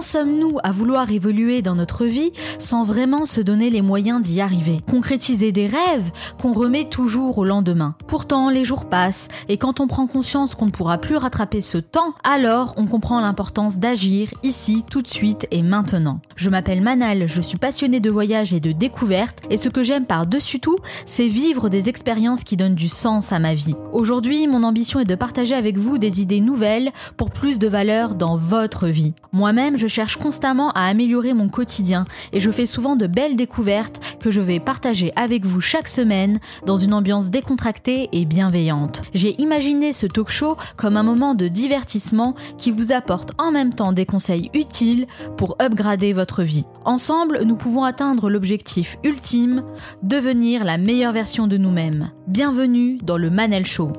[0.00, 4.78] Sommes-nous à vouloir évoluer dans notre vie sans vraiment se donner les moyens d'y arriver?
[4.88, 6.10] Concrétiser des rêves
[6.40, 7.94] qu'on remet toujours au lendemain.
[8.06, 11.78] Pourtant, les jours passent et quand on prend conscience qu'on ne pourra plus rattraper ce
[11.78, 16.20] temps, alors on comprend l'importance d'agir ici, tout de suite et maintenant.
[16.36, 20.06] Je m'appelle Manal, je suis passionnée de voyage et de découverte et ce que j'aime
[20.06, 20.76] par-dessus tout,
[21.06, 23.74] c'est vivre des expériences qui donnent du sens à ma vie.
[23.92, 28.14] Aujourd'hui, mon ambition est de partager avec vous des idées nouvelles pour plus de valeur
[28.14, 29.14] dans votre vie.
[29.32, 34.00] Moi-même, je cherche constamment à améliorer mon quotidien et je fais souvent de belles découvertes
[34.20, 39.02] que je vais partager avec vous chaque semaine dans une ambiance décontractée et bienveillante.
[39.14, 43.74] J'ai imaginé ce talk show comme un moment de divertissement qui vous apporte en même
[43.74, 46.64] temps des conseils utiles pour upgrader votre vie.
[46.84, 49.62] Ensemble, nous pouvons atteindre l'objectif ultime,
[50.02, 52.10] devenir la meilleure version de nous-mêmes.
[52.26, 53.92] Bienvenue dans le Manel Show.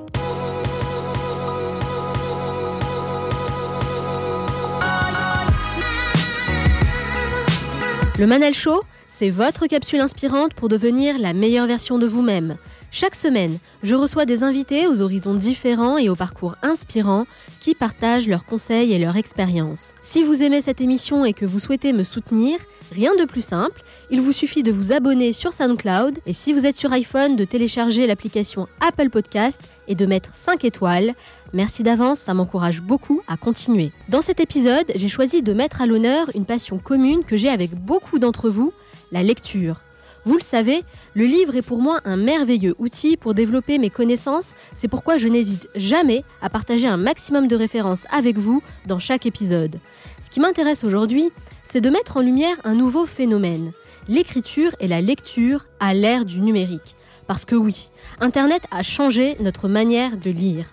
[8.20, 12.58] Le Manal Show, c'est votre capsule inspirante pour devenir la meilleure version de vous-même.
[12.90, 17.28] Chaque semaine, je reçois des invités aux horizons différents et aux parcours inspirants
[17.60, 19.94] qui partagent leurs conseils et leurs expériences.
[20.02, 22.58] Si vous aimez cette émission et que vous souhaitez me soutenir,
[22.92, 26.66] rien de plus simple, il vous suffit de vous abonner sur SoundCloud et si vous
[26.66, 31.16] êtes sur iPhone, de télécharger l'application Apple Podcast et de mettre 5 étoiles.
[31.54, 33.92] Merci d'avance, ça m'encourage beaucoup à continuer.
[34.10, 37.74] Dans cet épisode, j'ai choisi de mettre à l'honneur une passion commune que j'ai avec
[37.74, 38.74] beaucoup d'entre vous,
[39.12, 39.82] la lecture.
[40.28, 44.56] Vous le savez, le livre est pour moi un merveilleux outil pour développer mes connaissances,
[44.74, 49.26] c'est pourquoi je n'hésite jamais à partager un maximum de références avec vous dans chaque
[49.26, 49.80] épisode.
[50.22, 51.30] Ce qui m'intéresse aujourd'hui,
[51.64, 53.72] c'est de mettre en lumière un nouveau phénomène,
[54.10, 56.98] l'écriture et la lecture à l'ère du numérique.
[57.28, 57.90] Parce que oui,
[58.20, 60.66] Internet a changé notre manière de lire.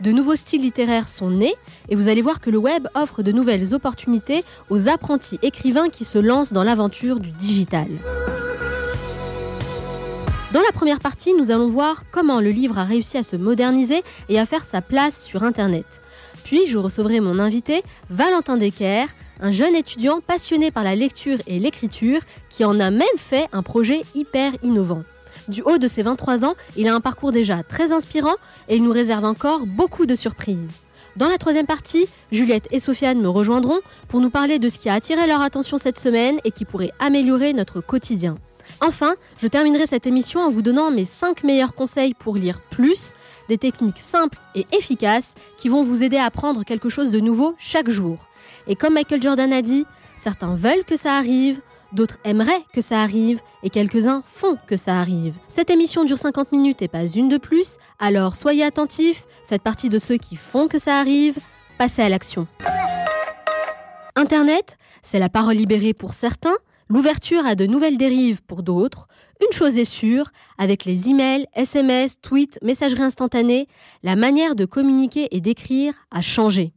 [0.00, 1.54] De nouveaux styles littéraires sont nés
[1.88, 6.04] et vous allez voir que le web offre de nouvelles opportunités aux apprentis écrivains qui
[6.04, 7.88] se lancent dans l'aventure du digital.
[10.52, 14.02] Dans la première partie, nous allons voir comment le livre a réussi à se moderniser
[14.28, 16.02] et à faire sa place sur Internet.
[16.44, 19.06] Puis je recevrai mon invité, Valentin Decker,
[19.40, 23.62] un jeune étudiant passionné par la lecture et l'écriture qui en a même fait un
[23.62, 25.02] projet hyper innovant.
[25.48, 28.34] Du haut de ses 23 ans, il a un parcours déjà très inspirant
[28.68, 30.80] et il nous réserve encore beaucoup de surprises.
[31.16, 34.88] Dans la troisième partie, Juliette et Sofiane me rejoindront pour nous parler de ce qui
[34.88, 38.36] a attiré leur attention cette semaine et qui pourrait améliorer notre quotidien.
[38.80, 43.12] Enfin, je terminerai cette émission en vous donnant mes 5 meilleurs conseils pour lire plus,
[43.48, 47.54] des techniques simples et efficaces qui vont vous aider à apprendre quelque chose de nouveau
[47.56, 48.26] chaque jour.
[48.66, 49.86] Et comme Michael Jordan a dit,
[50.20, 51.60] certains veulent que ça arrive,
[51.96, 55.34] d'autres aimeraient que ça arrive, et quelques-uns font que ça arrive.
[55.48, 59.88] Cette émission dure 50 minutes et pas une de plus, alors soyez attentifs, faites partie
[59.88, 61.38] de ceux qui font que ça arrive,
[61.78, 62.46] passez à l'action.
[64.14, 66.56] Internet, c'est la parole libérée pour certains,
[66.88, 69.08] L'ouverture a de nouvelles dérives pour d'autres.
[69.44, 73.66] Une chose est sûre, avec les emails, SMS, tweets, messagerie instantanée,
[74.04, 76.72] la manière de communiquer et d'écrire a changé.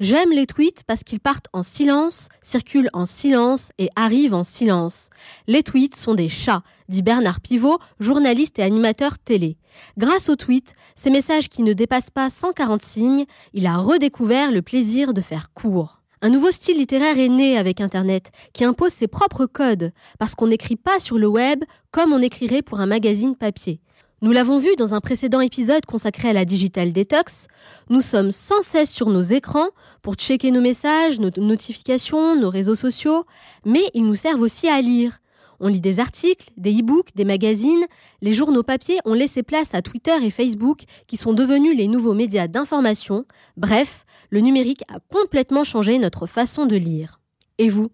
[0.00, 5.10] J'aime les tweets parce qu'ils partent en silence, circulent en silence et arrivent en silence.
[5.46, 9.56] Les tweets sont des chats, dit Bernard Pivot, journaliste et animateur télé.
[9.96, 14.62] Grâce aux tweets, ces messages qui ne dépassent pas 140 signes, il a redécouvert le
[14.62, 16.00] plaisir de faire court.
[16.22, 20.46] Un nouveau style littéraire est né avec Internet, qui impose ses propres codes, parce qu'on
[20.46, 23.80] n'écrit pas sur le web comme on écrirait pour un magazine papier.
[24.24, 27.46] Nous l'avons vu dans un précédent épisode consacré à la digital detox,
[27.90, 29.68] nous sommes sans cesse sur nos écrans
[30.00, 33.26] pour checker nos messages, nos notifications, nos réseaux sociaux,
[33.66, 35.20] mais ils nous servent aussi à lire.
[35.60, 37.84] On lit des articles, des e-books, des magazines.
[38.22, 42.14] Les journaux papier ont laissé place à Twitter et Facebook qui sont devenus les nouveaux
[42.14, 43.26] médias d'information.
[43.58, 47.20] Bref, le numérique a complètement changé notre façon de lire.
[47.58, 47.90] Et vous?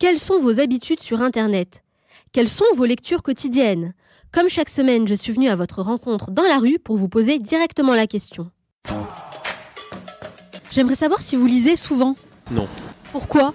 [0.00, 1.84] Quelles sont vos habitudes sur Internet?
[2.32, 3.94] Quelles sont vos lectures quotidiennes?
[4.32, 7.38] Comme chaque semaine, je suis venue à votre rencontre dans la rue pour vous poser
[7.38, 8.50] directement la question.
[10.70, 12.14] J'aimerais savoir si vous lisez souvent.
[12.50, 12.68] Non.
[13.10, 13.54] Pourquoi?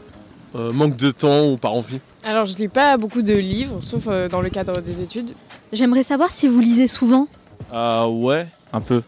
[0.55, 4.03] Euh, manque de temps ou pas envie Alors, je lis pas beaucoup de livres, sauf
[4.07, 5.29] euh, dans le cadre des études.
[5.71, 7.27] J'aimerais savoir si vous lisez souvent.
[7.71, 9.01] Ah ouais, un peu.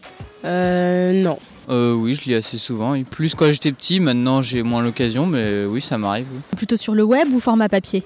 [0.44, 1.38] Euh, non.
[1.68, 2.94] Euh, oui, je lis assez souvent.
[2.94, 6.26] Et plus quand j'étais petit, maintenant j'ai moins l'occasion, mais oui, ça m'arrive.
[6.32, 6.40] oui.
[6.56, 8.04] Plutôt sur le web ou format papier?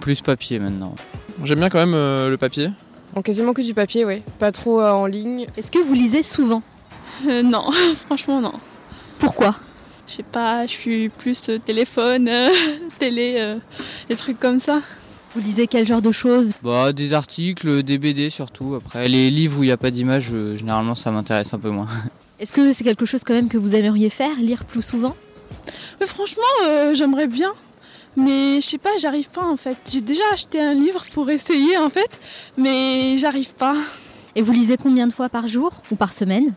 [0.00, 0.94] Plus papier maintenant.
[1.42, 2.68] J'aime bien quand même euh, le papier.
[3.14, 4.22] En quasiment que du papier, ouais.
[4.38, 5.46] Pas trop euh, en ligne.
[5.56, 6.62] Est-ce que vous lisez souvent?
[7.28, 7.70] Euh, non,
[8.06, 8.54] franchement non.
[9.20, 9.54] Pourquoi?
[10.08, 12.48] Je sais pas, je suis plus euh, téléphone, euh,
[12.98, 13.56] télé, euh,
[14.08, 14.80] des trucs comme ça.
[15.34, 16.52] Vous lisez quel genre de choses?
[16.62, 18.74] Bah, des articles, des BD surtout.
[18.74, 21.70] Après, les livres où il n'y a pas d'image, euh, généralement ça m'intéresse un peu
[21.70, 21.86] moins.
[22.40, 25.14] Est-ce que c'est quelque chose quand même que vous aimeriez faire, lire plus souvent?
[26.00, 27.52] Mais franchement, euh, j'aimerais bien.
[28.16, 29.76] Mais je sais pas, j'arrive pas en fait.
[29.90, 32.10] J'ai déjà acheté un livre pour essayer en fait,
[32.56, 33.76] mais j'arrive pas.
[34.34, 36.54] Et vous lisez combien de fois par jour ou par semaine?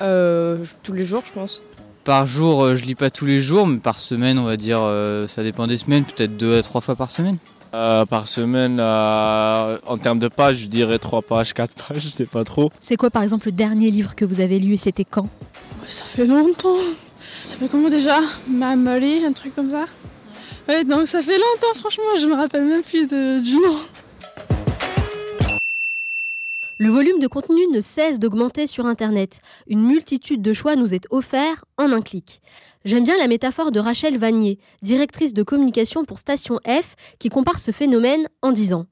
[0.00, 1.62] Euh, tous les jours, je pense.
[2.04, 4.80] Par jour, euh, je lis pas tous les jours, mais par semaine, on va dire,
[4.80, 7.38] euh, ça dépend des semaines, peut-être deux à trois fois par semaine.
[7.74, 12.08] Euh, par semaine, euh, en termes de pages, je dirais 3 pages, 4 pages, je
[12.08, 12.70] sais pas trop.
[12.82, 15.28] C'est quoi par exemple le dernier livre que vous avez lu et c'était quand?
[15.88, 16.76] Ça fait longtemps.
[17.44, 18.20] Ça fait comment déjà?
[18.46, 19.86] Mamolé, un truc comme ça?
[20.68, 23.78] Donc ça fait longtemps, franchement, je me rappelle même plus du nom.
[26.78, 29.40] Le volume de contenu ne cesse d'augmenter sur Internet.
[29.66, 32.42] Une multitude de choix nous est offert en un clic.
[32.84, 37.60] J'aime bien la métaphore de Rachel Vanier, directrice de communication pour Station F, qui compare
[37.60, 38.86] ce phénomène en disant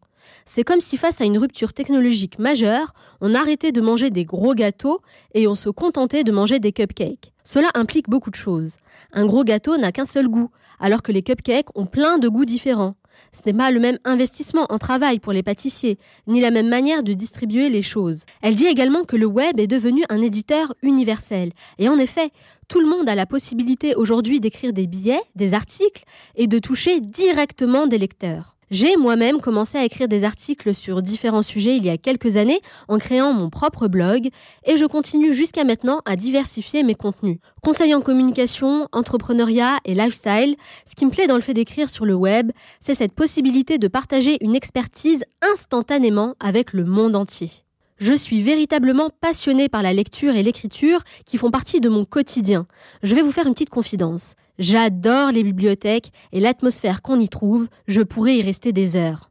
[0.47, 4.55] C'est comme si face à une rupture technologique majeure, on arrêtait de manger des gros
[4.55, 5.01] gâteaux
[5.35, 7.33] et on se contentait de manger des cupcakes.
[7.43, 8.77] Cela implique beaucoup de choses.
[9.13, 10.51] Un gros gâteau n'a qu'un seul goût,
[10.81, 12.97] alors que les cupcakes ont plein de goûts différents.
[13.33, 17.03] Ce n'est pas le même investissement en travail pour les pâtissiers, ni la même manière
[17.03, 18.25] de distribuer les choses.
[18.43, 21.53] Elle dit également que le web est devenu un éditeur universel.
[21.79, 22.31] Et en effet,
[22.69, 26.05] tout le monde a la possibilité aujourd'hui d'écrire des billets, des articles,
[26.35, 28.57] et de toucher directement des lecteurs.
[28.71, 32.61] J'ai moi-même commencé à écrire des articles sur différents sujets il y a quelques années
[32.87, 34.29] en créant mon propre blog
[34.65, 37.39] et je continue jusqu'à maintenant à diversifier mes contenus.
[37.65, 40.55] Conseil en communication, entrepreneuriat et lifestyle,
[40.87, 43.89] ce qui me plaît dans le fait d'écrire sur le web, c'est cette possibilité de
[43.89, 47.51] partager une expertise instantanément avec le monde entier.
[47.99, 52.69] Je suis véritablement passionnée par la lecture et l'écriture qui font partie de mon quotidien.
[53.03, 54.37] Je vais vous faire une petite confidence.
[54.61, 59.31] J'adore les bibliothèques et l'atmosphère qu'on y trouve, je pourrais y rester des heures.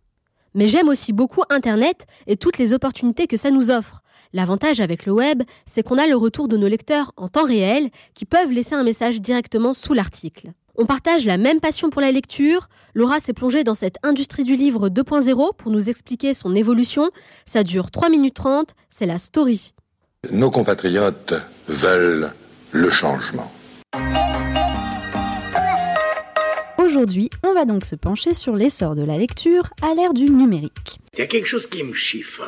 [0.55, 4.01] Mais j'aime aussi beaucoup Internet et toutes les opportunités que ça nous offre.
[4.33, 7.91] L'avantage avec le web, c'est qu'on a le retour de nos lecteurs en temps réel
[8.15, 10.51] qui peuvent laisser un message directement sous l'article.
[10.79, 12.67] On partage la même passion pour la lecture.
[12.95, 17.11] Laura s'est plongée dans cette industrie du livre 2.0 pour nous expliquer son évolution.
[17.45, 19.75] Ça dure 3 minutes 30, c'est la story.
[20.31, 21.35] Nos compatriotes
[21.67, 22.33] veulent
[22.71, 23.51] le changement.
[26.89, 30.99] Aujourd'hui, on va donc se pencher sur l'essor de la lecture à l'ère du numérique.
[31.13, 32.47] Il y a quelque chose qui me chiffonne.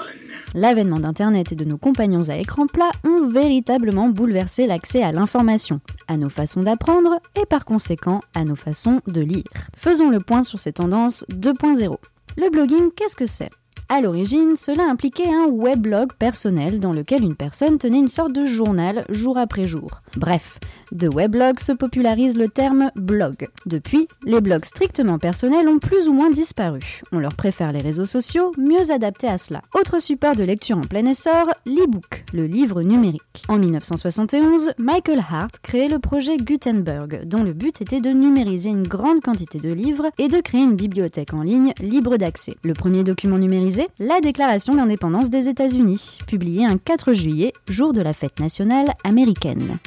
[0.55, 5.79] L'avènement d'Internet et de nos compagnons à écran plat ont véritablement bouleversé l'accès à l'information,
[6.07, 9.43] à nos façons d'apprendre et par conséquent à nos façons de lire.
[9.77, 11.97] Faisons le point sur ces tendances 2.0.
[12.37, 13.51] Le blogging, qu'est-ce que c'est?
[13.91, 18.45] À l'origine, cela impliquait un weblog personnel dans lequel une personne tenait une sorte de
[18.45, 19.99] journal jour après jour.
[20.15, 20.59] Bref,
[20.93, 23.49] de weblog se popularise le terme blog.
[23.65, 27.01] Depuis, les blogs strictement personnels ont plus ou moins disparu.
[27.11, 29.61] On leur préfère les réseaux sociaux, mieux adaptés à cela.
[29.77, 33.43] Autre support de lecture en plein essor, l'e-book, le livre numérique.
[33.49, 38.87] En 1971, Michael Hart créait le projet Gutenberg, dont le but était de numériser une
[38.87, 42.55] grande quantité de livres et de créer une bibliothèque en ligne libre d'accès.
[42.63, 48.01] Le premier document numérisé, la Déclaration d'indépendance des États-Unis, publiée un 4 juillet, jour de
[48.01, 49.77] la fête nationale américaine.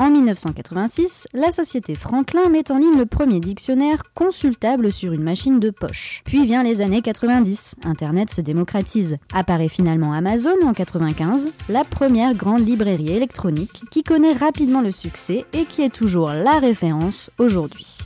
[0.00, 5.60] En 1986, la société Franklin met en ligne le premier dictionnaire consultable sur une machine
[5.60, 6.22] de poche.
[6.24, 9.18] Puis vient les années 90, Internet se démocratise.
[9.34, 15.44] Apparaît finalement Amazon en 95, la première grande librairie électronique qui connaît rapidement le succès
[15.52, 17.98] et qui est toujours la référence aujourd'hui.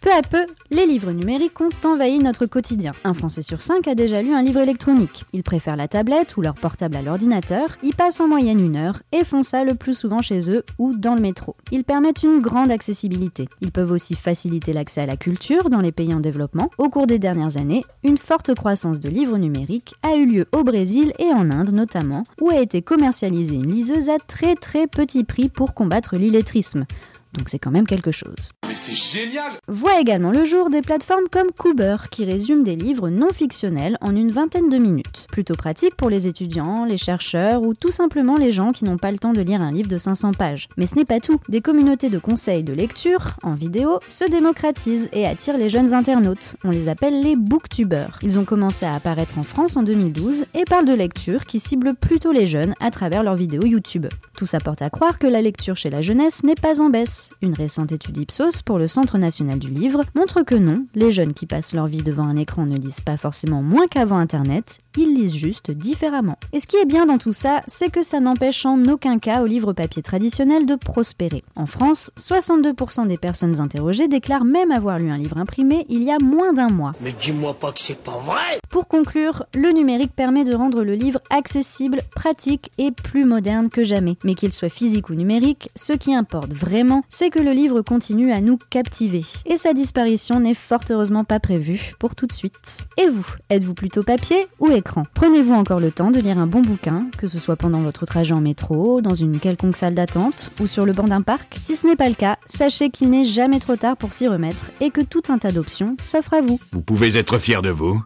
[0.00, 2.92] Peu à peu, les livres numériques ont envahi notre quotidien.
[3.04, 5.24] Un Français sur cinq a déjà lu un livre électronique.
[5.34, 9.02] Ils préfèrent la tablette ou leur portable à l'ordinateur, y passent en moyenne une heure
[9.12, 11.56] et font ça le plus souvent chez eux ou dans le métro.
[11.72, 13.48] Ils permettent une grande accessibilité.
[13.60, 16.70] Ils peuvent aussi faciliter l'accès à la culture dans les pays en développement.
[16.78, 20.64] Au cours des dernières années, une forte croissance de livres numériques a eu lieu au
[20.64, 25.24] Brésil et en Inde notamment, où a été commercialisée une liseuse à très très petit
[25.24, 26.86] prix pour combattre l'illettrisme.
[27.34, 28.52] Donc c'est quand même quelque chose.
[28.76, 33.30] C'est génial Voient également le jour des plateformes comme Cooper qui résument des livres non
[33.30, 35.26] fictionnels en une vingtaine de minutes.
[35.32, 39.10] Plutôt pratique pour les étudiants, les chercheurs ou tout simplement les gens qui n'ont pas
[39.10, 40.68] le temps de lire un livre de 500 pages.
[40.76, 41.40] Mais ce n'est pas tout.
[41.48, 46.56] Des communautés de conseils de lecture, en vidéo, se démocratisent et attirent les jeunes internautes.
[46.62, 48.18] On les appelle les booktubers.
[48.20, 51.94] Ils ont commencé à apparaître en France en 2012 et parlent de lecture qui cible
[51.94, 54.06] plutôt les jeunes à travers leurs vidéos YouTube.
[54.36, 57.30] Tout ça porte à croire que la lecture chez la jeunesse n'est pas en baisse.
[57.40, 61.34] Une récente étude Ipsos pour le Centre national du livre montre que non, les jeunes
[61.34, 65.14] qui passent leur vie devant un écran ne lisent pas forcément moins qu'avant Internet, ils
[65.14, 66.38] lisent juste différemment.
[66.52, 69.42] Et ce qui est bien dans tout ça, c'est que ça n'empêche en aucun cas
[69.42, 71.44] au livre papier traditionnel de prospérer.
[71.54, 76.10] En France, 62% des personnes interrogées déclarent même avoir lu un livre imprimé il y
[76.10, 76.92] a moins d'un mois.
[77.00, 80.94] Mais dis-moi pas que c'est pas vrai Pour conclure, le numérique permet de rendre le
[80.94, 84.16] livre accessible, pratique et plus moderne que jamais.
[84.24, 88.32] Mais qu'il soit physique ou numérique, ce qui importe vraiment, c'est que le livre continue
[88.32, 89.22] à nous captiver.
[89.44, 92.86] Et sa disparition n'est fort heureusement pas prévue pour tout de suite.
[92.96, 96.60] Et vous, êtes-vous plutôt papier ou écran Prenez-vous encore le temps de lire un bon
[96.60, 100.66] bouquin, que ce soit pendant votre trajet en métro, dans une quelconque salle d'attente ou
[100.66, 101.56] sur le banc d'un parc?
[101.60, 104.70] Si ce n'est pas le cas, sachez qu'il n'est jamais trop tard pour s'y remettre
[104.80, 106.58] et que tout un tas d'options s'offrent à vous.
[106.72, 108.02] Vous pouvez être fier de vous.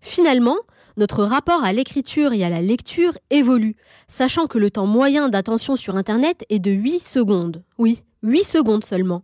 [0.00, 0.56] Finalement,
[0.96, 3.76] notre rapport à l'écriture et à la lecture évolue,
[4.08, 7.62] sachant que le temps moyen d'attention sur Internet est de 8 secondes.
[7.78, 9.22] Oui, 8 secondes seulement.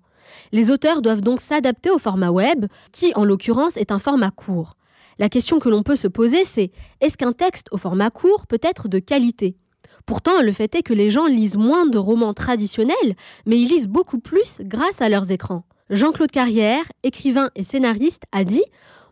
[0.52, 4.77] Les auteurs doivent donc s'adapter au format web, qui en l'occurrence est un format court.
[5.19, 6.71] La question que l'on peut se poser, c'est
[7.01, 9.57] est-ce qu'un texte au format court peut être de qualité?
[10.07, 13.89] Pourtant, le fait est que les gens lisent moins de romans traditionnels, mais ils lisent
[13.89, 15.65] beaucoup plus grâce à leurs écrans.
[15.91, 18.65] Jean-Claude Carrière, écrivain et scénariste, a dit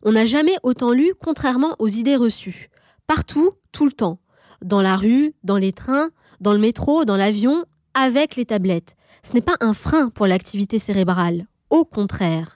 [0.03, 2.71] On n'a jamais autant lu contrairement aux idées reçues.
[3.07, 4.21] Partout, tout le temps.
[4.65, 6.11] Dans la rue, dans les trains,
[6.41, 8.95] dans le métro, dans l'avion, avec les tablettes.
[9.23, 11.47] Ce n'est pas un frein pour l'activité cérébrale.
[11.69, 12.56] Au contraire.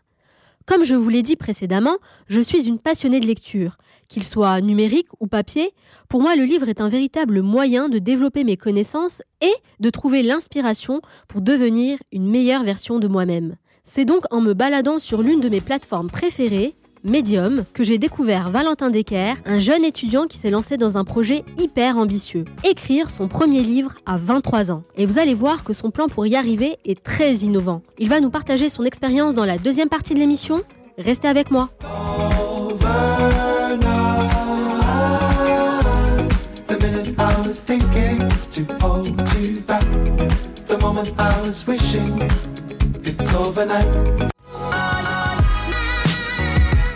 [0.70, 1.96] Comme je vous l'ai dit précédemment,
[2.28, 3.76] je suis une passionnée de lecture.
[4.08, 5.74] Qu'il soit numérique ou papier,
[6.08, 10.22] pour moi le livre est un véritable moyen de développer mes connaissances et de trouver
[10.22, 13.56] l'inspiration pour devenir une meilleure version de moi-même.
[13.82, 18.50] C'est donc en me baladant sur l'une de mes plateformes préférées, Medium, que j'ai découvert
[18.50, 23.26] Valentin Decker, un jeune étudiant qui s'est lancé dans un projet hyper ambitieux, écrire son
[23.26, 24.82] premier livre à 23 ans.
[24.96, 27.82] Et vous allez voir que son plan pour y arriver est très innovant.
[27.98, 30.62] Il va nous partager son expérience dans la deuxième partie de l'émission.
[30.98, 31.70] Restez avec moi.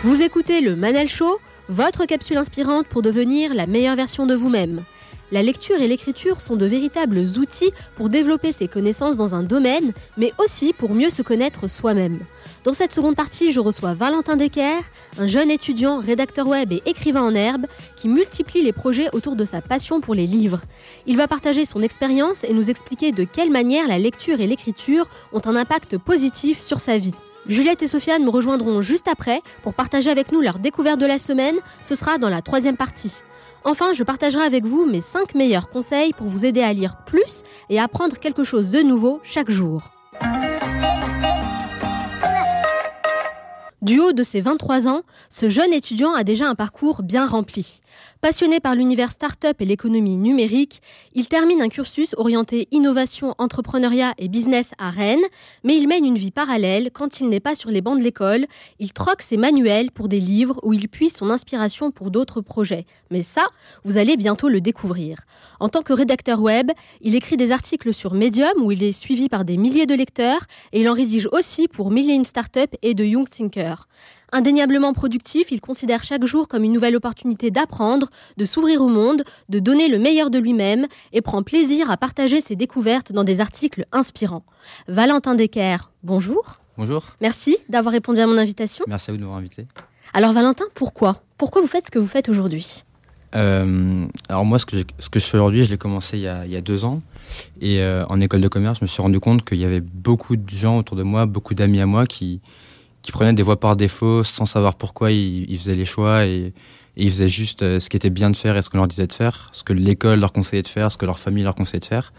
[0.05, 4.83] Vous écoutez le Manel Show, votre capsule inspirante pour devenir la meilleure version de vous-même.
[5.31, 9.93] La lecture et l'écriture sont de véritables outils pour développer ses connaissances dans un domaine,
[10.15, 12.19] mais aussi pour mieux se connaître soi-même.
[12.63, 14.83] Dans cette seconde partie, je reçois Valentin Decker,
[15.17, 19.43] un jeune étudiant, rédacteur web et écrivain en herbe, qui multiplie les projets autour de
[19.43, 20.61] sa passion pour les livres.
[21.07, 25.09] Il va partager son expérience et nous expliquer de quelle manière la lecture et l'écriture
[25.33, 27.15] ont un impact positif sur sa vie.
[27.47, 31.17] Juliette et Sofiane me rejoindront juste après pour partager avec nous leur découverte de la
[31.17, 31.55] semaine.
[31.83, 33.13] Ce sera dans la troisième partie.
[33.63, 37.43] Enfin, je partagerai avec vous mes 5 meilleurs conseils pour vous aider à lire plus
[37.69, 39.94] et à apprendre quelque chose de nouveau chaque jour.
[43.85, 47.81] Du haut de ses 23 ans, ce jeune étudiant a déjà un parcours bien rempli.
[48.19, 50.81] Passionné par l'univers start-up et l'économie numérique,
[51.13, 55.23] il termine un cursus orienté innovation, entrepreneuriat et business à Rennes,
[55.63, 58.47] mais il mène une vie parallèle quand il n'est pas sur les bancs de l'école.
[58.79, 62.87] Il troque ses manuels pour des livres où il puise son inspiration pour d'autres projets.
[63.11, 63.43] Mais ça,
[63.83, 65.19] vous allez bientôt le découvrir.
[65.59, 69.29] En tant que rédacteur web, il écrit des articles sur Medium où il est suivi
[69.29, 70.41] par des milliers de lecteurs
[70.73, 73.74] et il en rédige aussi pour une Startup et de Young Thinker.
[74.31, 79.23] Indéniablement productif, il considère chaque jour comme une nouvelle opportunité d'apprendre, de s'ouvrir au monde,
[79.49, 83.39] de donner le meilleur de lui-même et prend plaisir à partager ses découvertes dans des
[83.39, 84.43] articles inspirants.
[84.87, 86.57] Valentin Decker, bonjour.
[86.77, 87.03] Bonjour.
[87.21, 88.83] Merci d'avoir répondu à mon invitation.
[88.87, 89.67] Merci à vous de m'avoir invité.
[90.13, 91.21] Alors Valentin, pourquoi?
[91.37, 92.83] Pourquoi vous faites ce que vous faites aujourd'hui?
[93.35, 96.27] Euh, Alors moi, ce que, ce que je fais aujourd'hui, je l'ai commencé il y,
[96.27, 97.01] a, il y, a, deux ans.
[97.59, 100.35] Et euh, en école de commerce, je me suis rendu compte qu'il y avait beaucoup
[100.35, 102.39] de gens autour de moi, beaucoup d'amis à moi qui,
[103.05, 106.53] qui prenaient des voies par défaut sans savoir pourquoi ils, faisaient les choix et,
[106.97, 109.05] ils faisaient juste euh, ce qui était bien de faire et ce qu'on leur disait
[109.05, 111.81] de faire, ce que l'école leur conseillait de faire, ce que leur famille leur conseillait
[111.81, 112.13] de faire.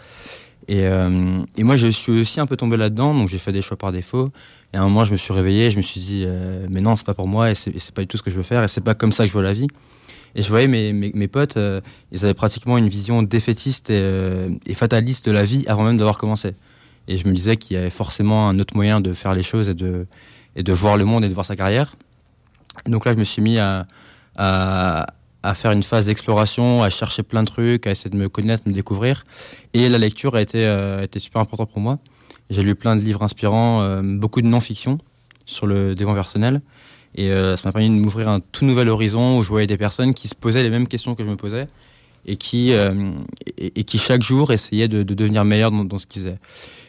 [0.69, 3.63] Et, euh, et moi, je suis aussi un peu tombé là-dedans, donc j'ai fait des
[3.63, 4.31] choix par défaut.
[4.75, 6.95] Et à un moment, je me suis réveillé, je me suis dit, euh, mais non,
[6.95, 8.69] c'est pas pour moi, et c'est pas du tout ce que je veux faire, et
[8.69, 9.67] c'est pas comme ça que je vois la vie.
[10.35, 11.59] Et je voyais mes, mes, potes,
[12.13, 16.19] ils avaient pratiquement une vision défaitiste et, et fataliste de la vie avant même d'avoir
[16.19, 16.53] commencé.
[17.09, 19.71] Et je me disais qu'il y avait forcément un autre moyen de faire les choses
[19.71, 20.07] et de,
[20.57, 21.95] et de voir le monde et de voir sa carrière.
[22.87, 23.87] Donc là, je me suis mis à,
[24.37, 25.07] à,
[25.55, 28.73] faire une phase d'exploration, à chercher plein de trucs, à essayer de me connaître, me
[28.73, 29.25] découvrir.
[29.75, 31.99] Et la lecture a été, euh, été super importante pour moi.
[32.51, 34.99] J'ai lu plein de livres inspirants, euh, beaucoup de non-fiction
[35.45, 36.61] sur le développement personnel.
[37.15, 39.79] Et euh, ça m'a permis de m'ouvrir un tout nouvel horizon où je voyais des
[39.79, 41.67] personnes qui se posaient les mêmes questions que je me posais
[42.29, 42.73] et qui,
[43.57, 46.39] et, qui chaque jour essayaient de, de devenir meilleurs dans, ce qu'ils faisaient.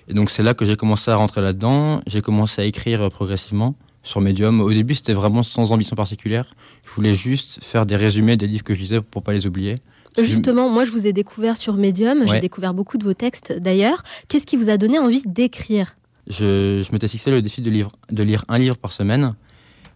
[0.07, 2.01] Et donc c'est là que j'ai commencé à rentrer là-dedans.
[2.07, 4.61] J'ai commencé à écrire progressivement sur Medium.
[4.61, 6.53] Au début, c'était vraiment sans ambition particulière.
[6.85, 9.75] Je voulais juste faire des résumés des livres que je lisais pour pas les oublier.
[10.17, 12.25] Justement, moi, je vous ai découvert sur Medium.
[12.25, 14.01] J'ai découvert beaucoup de vos textes d'ailleurs.
[14.29, 15.95] Qu'est-ce qui vous a donné envie d'écrire?
[16.27, 19.35] Je, je m'étais fixé le défi de, livre- de lire un livre par semaine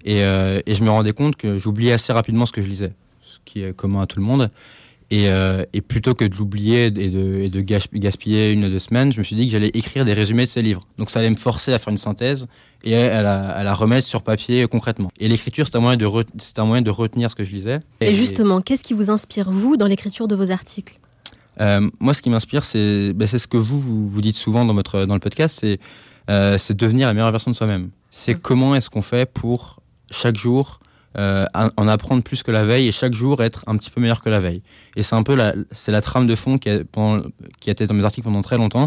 [0.05, 2.93] et, euh, et je me rendais compte que j'oubliais assez rapidement ce que je lisais,
[3.23, 4.49] ce qui est commun à tout le monde.
[5.11, 8.69] Et, euh, et plutôt que de l'oublier et de, et de gas- gaspiller une ou
[8.69, 10.81] deux semaines, je me suis dit que j'allais écrire des résumés de ces livres.
[10.97, 12.47] Donc ça allait me forcer à faire une synthèse
[12.85, 15.11] et à la, à la remettre sur papier concrètement.
[15.19, 16.07] Et l'écriture, c'est un, moyen de
[16.39, 17.81] c'est un moyen de retenir ce que je lisais.
[17.99, 20.97] Et, justement, qu'est-ce qui vous inspire, vous, dans l'écriture de vos articles?
[21.59, 24.63] Euh, moi, ce qui m'inspire, c'est ben, c'est ce que vous, vous, vous dites souvent
[24.63, 25.79] dans, votre, dans le podcast, c'est
[26.29, 27.89] euh, c'est devenir la meilleure version de soi-même.
[28.11, 30.79] C'est comment est-ce qu'on fait pour chaque jour
[31.17, 33.99] euh, en en apprendre plus que la veille et chaque jour être un petit peu
[34.01, 34.61] meilleur que la veille.
[34.95, 37.23] Et c'est un peu la, c'est la trame de fond qui a, pendant-
[37.59, 38.85] qui été dans mes articles pendant très longtemps,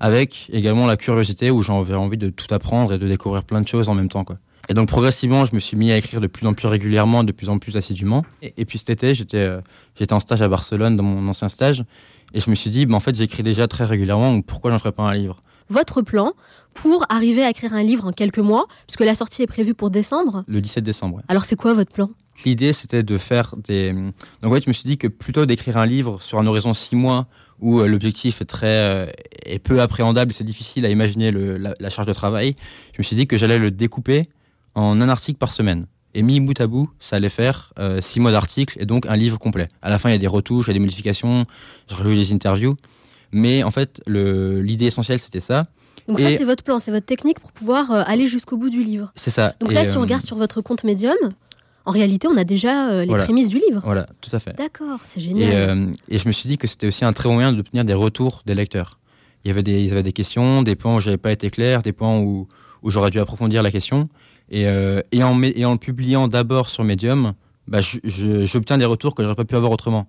[0.00, 3.68] avec également la curiosité où j'avais envie de tout apprendre et de découvrir plein de
[3.68, 4.24] choses en même temps.
[4.24, 4.38] Quoi.
[4.68, 7.32] Et donc progressivement, je me suis mis à écrire de plus en plus régulièrement, de
[7.32, 8.24] plus en plus assidûment.
[8.42, 9.60] Et, et puis cet été, j'étais euh,
[9.98, 11.84] j'étais en stage à Barcelone, dans mon ancien stage,
[12.34, 14.78] et je me suis dit, bah, en fait, j'écris déjà très régulièrement, donc pourquoi j'en
[14.78, 15.42] ferais pas un livre?
[15.68, 16.32] Votre plan
[16.74, 19.90] pour arriver à écrire un livre en quelques mois, puisque la sortie est prévue pour
[19.90, 20.44] décembre.
[20.46, 21.16] Le 17 décembre.
[21.16, 21.22] ouais.
[21.28, 22.10] Alors, c'est quoi votre plan?
[22.44, 23.92] L'idée, c'était de faire des.
[24.42, 26.94] Donc, ouais, je me suis dit que plutôt d'écrire un livre sur un horizon six
[26.94, 27.26] mois
[27.60, 29.06] où euh, l'objectif est très euh,
[29.46, 32.54] est peu appréhendable, c'est difficile à imaginer le- la, la charge de travail.
[32.92, 34.28] Je me suis dit que j'allais le découper
[34.74, 35.86] en un article par semaine.
[36.12, 39.16] Et mis bout à bout, ça allait faire euh, six mois d'articles et donc un
[39.16, 39.68] livre complet.
[39.80, 41.46] À la fin, il y a des retouches, il y a des modifications,
[41.90, 42.74] je rajoute des interviews.
[43.36, 45.66] Mais en fait, l'idée essentielle, c'était ça.
[46.08, 48.82] Donc, ça, c'est votre plan, c'est votre technique pour pouvoir euh, aller jusqu'au bout du
[48.82, 49.12] livre.
[49.16, 49.54] C'est ça.
[49.60, 51.16] Donc Et, là, si on euh, regarde sur votre compte Medium,
[51.84, 53.24] en réalité, on a déjà euh, les Voilà.
[53.24, 53.80] prémices du livre.
[53.84, 54.56] Voilà, tout à fait.
[54.56, 55.92] D'accord, c'est génial.
[56.08, 57.94] Et, et je me suis dit que c'était aussi un très bon moyen d'obtenir des
[57.94, 58.98] retours des lecteurs.
[59.44, 61.50] Il y avait des, il y avait des questions, des points où j'avais pas été
[61.50, 62.46] clair, des points où,
[62.82, 64.08] où j'aurais dû approfondir la question.
[64.48, 67.34] Et, euh, et, en, mé- et en le publiant d'abord sur Medium,
[67.68, 70.06] bah, j'obtiens des retours que j'aurais pas pu avoir autrement.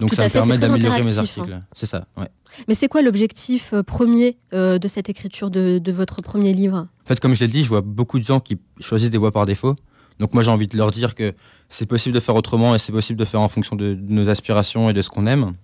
[0.00, 1.60] Donc Tout ça me fait, permet d'améliorer mes interactif, articles.
[1.74, 2.28] C'est ça, ouais.
[2.68, 6.86] Mais c'est quoi l'objectif euh, premier euh, de cette écriture de, de votre premier livre?
[7.04, 9.32] En fait, comme je l'ai dit, je vois beaucoup de gens qui choisissent des voies
[9.32, 9.74] par défaut.
[10.20, 11.34] Donc moi, j'ai envie de leur dire que
[11.68, 14.28] c'est possible de faire autrement et c'est possible de faire en fonction de, de nos
[14.28, 15.54] aspirations et de ce qu'on aime.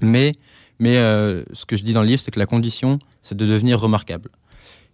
[0.00, 0.36] Mais,
[0.78, 3.46] mais euh, ce que je dis dans le livre, c'est que la condition, c'est de
[3.46, 4.30] devenir remarquable.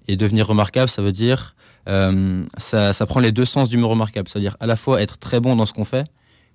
[0.08, 1.54] Et devenir remarquable, ça veut dire,
[1.88, 4.28] euh, ça, ça prend les deux sens du mot remarquable.
[4.28, 6.06] C'est-à-dire à la fois être très bon dans ce qu'on fait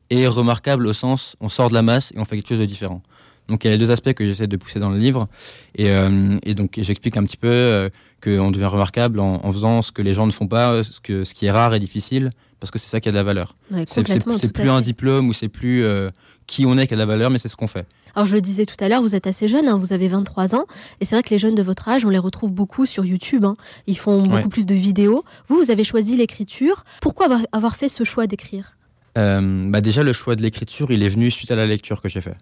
[0.10, 2.66] et remarquable au sens, on sort de la masse et on fait quelque chose de
[2.66, 3.02] différent.
[3.48, 5.28] Donc il y a les deux aspects que j'essaie de pousser dans le livre.
[5.76, 7.90] Et, euh, et donc j'explique un petit peu euh,
[8.24, 11.24] qu'on devient remarquable en, en faisant ce que les gens ne font pas, ce, que,
[11.24, 13.56] ce qui est rare et difficile, parce que c'est ça qui a de la valeur.
[13.72, 16.10] Ouais, c'est plus un diplôme ou c'est plus euh,
[16.46, 17.88] qui on est qui a de la valeur, mais c'est ce qu'on fait.
[18.16, 20.54] Alors je le disais tout à l'heure, vous êtes assez jeune, hein, vous avez 23
[20.56, 20.66] ans,
[21.00, 23.46] et c'est vrai que les jeunes de votre âge, on les retrouve beaucoup sur YouTube.
[23.46, 23.56] hein.
[23.88, 24.48] Ils font beaucoup Ouais.
[24.48, 25.24] plus de vidéos.
[25.48, 26.84] Vous, vous avez choisi l'écriture.
[27.02, 28.78] Pourquoi avoir, avoir fait ce choix d'écrire?
[29.18, 32.10] Euh, bah déjà, le choix de l'écriture, il est venu suite à la lecture que
[32.10, 32.36] j'ai fait.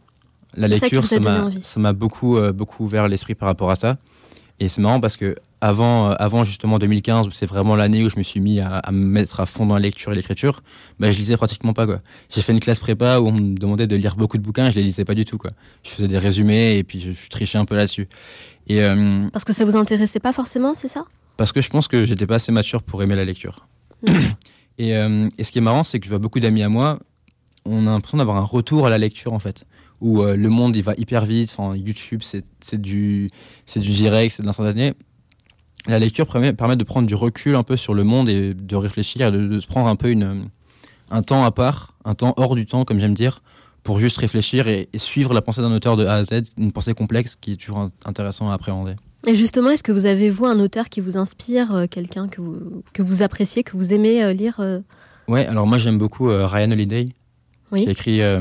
[0.56, 3.97] La lecture, ça m'a beaucoup, euh, beaucoup ouvert l'esprit par rapport à ça.
[4.60, 8.10] Et c'est marrant parce que avant, euh, avant justement 2015, où c'est vraiment l'année où
[8.10, 10.62] je me suis mis à, à me mettre à fond dans la lecture et l'écriture,
[10.99, 11.86] bah, je lisais pratiquement pas.
[11.86, 12.01] quoi.
[12.32, 14.75] J'ai fait une classe prépa où on me demandait de lire beaucoup de bouquins, je
[14.77, 15.38] les lisais pas du tout.
[15.38, 15.51] quoi.
[15.84, 18.08] Je faisais des résumés et puis je, je trichais un peu là-dessus.
[18.67, 21.06] Et euh, Parce que ça vous intéressait pas forcément, c'est ça?
[21.38, 23.67] parce que je pense que j'étais pas assez mature pour aimer la lecture.
[24.77, 26.99] et, euh, et ce qui est marrant, c'est que je vois beaucoup d'amis à moi,
[27.65, 29.65] on a l'impression d'avoir un retour à la lecture en fait,
[30.01, 31.53] où euh, le monde il va hyper vite.
[31.55, 33.29] Enfin, YouTube c'est du
[33.75, 34.93] du direct, c'est de l'instantané.
[35.87, 38.75] La lecture permet, permet de prendre du recul un peu sur le monde et de
[38.75, 40.49] réfléchir et de, se prendre un peu une,
[41.09, 43.41] un temps à part, un temps hors du temps comme j'aime dire,
[43.83, 46.73] pour juste réfléchir et, et suivre la pensée d'un auteur de A à Z, une
[46.73, 48.95] pensée complexe qui est toujours in- intéressant à appréhender.
[49.25, 52.39] Et justement, est-ce que vous avez, vous, un auteur qui vous inspire, euh, quelqu'un que
[52.39, 54.80] vous, que vous appréciez, que vous aimez euh, lire euh,
[55.27, 57.06] Ouais, alors moi j'aime beaucoup Ryan Holiday,
[57.73, 57.82] Oui.
[57.84, 58.21] qui a écrit.
[58.21, 58.39] euh,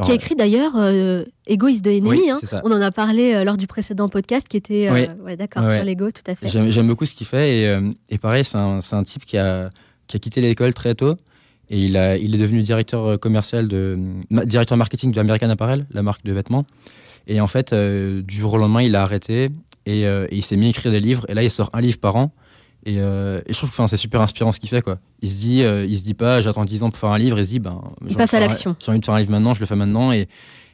[0.00, 1.90] a écrit d'ailleurs euh, Égoïste de.
[2.06, 2.36] Oui, hein.
[2.42, 2.60] ça.
[2.64, 5.06] On en a parlé euh, lors du précédent podcast qui était Oui.
[5.24, 5.74] ouais, d'accord Ouais.
[5.74, 6.46] sur l'ego, tout à fait.
[6.48, 7.78] J'aime beaucoup ce qu'il fait et,
[8.10, 9.70] et pareil, c'est un, un type qui a,
[10.06, 11.16] qui a quitté l'école très tôt
[11.70, 13.98] et il, a, il est devenu directeur commercial de
[14.30, 16.64] directeur marketing de American Apparel, la marque de vêtements.
[17.26, 19.50] Et en fait, du jour au lendemain, il a arrêté
[19.88, 21.24] et, euh, et il s'est mis à écrire des livres.
[21.28, 22.30] Et là, il sort un livre par an.
[22.84, 24.82] Et, euh, et je trouve que c'est super inspirant ce qu'il fait.
[24.82, 24.98] Quoi.
[25.22, 27.38] Il se dit, euh, il se dit pas, j'attends 10 ans pour faire un livre.
[27.38, 27.80] Il se dit, ben,
[28.16, 28.76] passe à l'action.
[28.78, 30.12] J'ai envie de faire un livre maintenant, je le fais maintenant.
[30.12, 30.28] Et,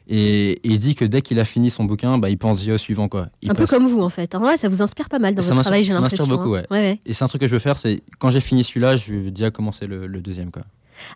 [0.07, 2.77] et, et il dit que dès qu'il a fini son bouquin, bah, il pense au
[2.77, 3.07] suivant.
[3.07, 3.27] Quoi.
[3.41, 4.35] Il un peu comme vous en fait.
[4.35, 4.41] hein.
[4.41, 6.43] Ouais, ça vous inspire pas mal dans ça votre travail, j'ai ça m'inspire l'impression.
[6.43, 6.63] beaucoup, hein.
[6.69, 6.77] ouais.
[6.77, 6.99] Ouais, ouais.
[7.05, 9.31] Et c'est un truc que je veux faire, c'est quand j'ai fini celui-là, je vais
[9.31, 10.51] déjà commencer le, le deuxième.
[10.51, 10.63] Quoi.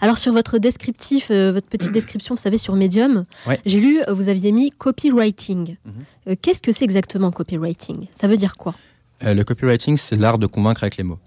[0.02, 3.60] Alors sur votre descriptif, euh, votre petite description, vous savez, sur Medium, Ouais.
[3.66, 5.76] j'ai lu, euh, vous aviez mis copywriting.
[5.86, 5.94] Mhm.
[6.30, 8.08] Euh, Qu'est-ce que c'est exactement copywriting?
[8.16, 8.76] Ça veut dire quoi?
[9.22, 11.20] Le copywriting, c'est l'art de convaincre avec les mots.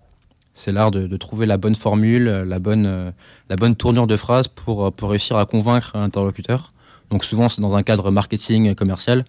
[0.55, 3.13] C'est l'art de, de trouver la bonne formule, la bonne,
[3.49, 6.73] la bonne tournure de phrase pour, pour réussir à convaincre un interlocuteur.
[7.11, 9.25] Donc souvent c'est dans un cadre marketing et commercial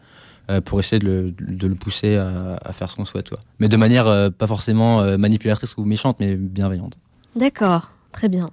[0.66, 3.30] pour essayer de le, de le pousser à, à faire ce qu'on souhaite.
[3.30, 3.40] quoi.
[3.60, 6.98] Mais de manière pas forcément manipulatrice ou méchante, mais bienveillante.
[7.38, 7.92] D'accord.
[8.14, 8.52] Très bien.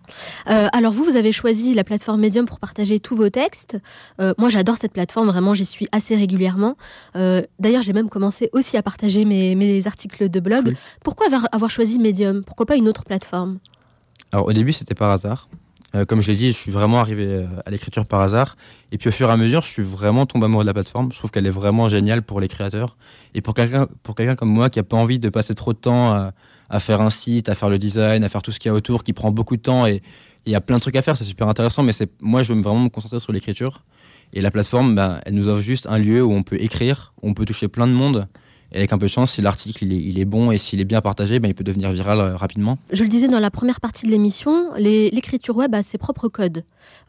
[0.49, 3.77] Euh, alors vous, vous avez choisi la plateforme Medium pour partager tous vos textes.
[4.19, 6.77] Euh, moi, j'adore cette plateforme, vraiment, j'y suis assez régulièrement.
[7.15, 10.65] Euh, D'ailleurs, j'ai même commencé aussi à partager mes, mes articles de blog.
[10.65, 10.77] Cool.
[11.05, 12.43] Pourquoi avoir, avoir choisi Medium?
[12.43, 13.59] Pourquoi pas une autre plateforme?
[14.33, 15.49] Alors au début c'était par hasard.
[16.07, 18.57] Comme je l'ai dit, je suis vraiment arrivé à l'écriture par hasard.
[18.93, 21.13] Et puis au fur et à mesure, je suis vraiment tombé amoureux de la plateforme.
[21.13, 22.97] Je trouve qu'elle est vraiment géniale pour les créateurs.
[23.35, 26.13] Et pour quelqu'un quelqu'un comme moi qui a pas envie de passer trop de temps
[26.13, 26.33] à,
[26.71, 28.75] à faire un site, à faire le design, à faire tout ce qu'il y a
[28.75, 30.01] autour, qui prend beaucoup de temps et
[30.47, 31.83] il y a plein de trucs à faire, c'est super intéressant.
[31.83, 33.83] Mais c'est moi, je veux vraiment me concentrer sur l'écriture.
[34.33, 37.29] Et la plateforme, ben, elle nous offre juste un lieu où on peut écrire, où
[37.29, 38.29] on peut toucher plein de monde.
[38.73, 41.01] Et avec un peu de chance, si l'article il est, bon et s'il est bien
[41.01, 42.79] partagé, ben, il peut devenir viral euh, rapidement.
[42.93, 46.63] Je le disais dans la première partie de l'émission, l'écriture web a ses propres codes.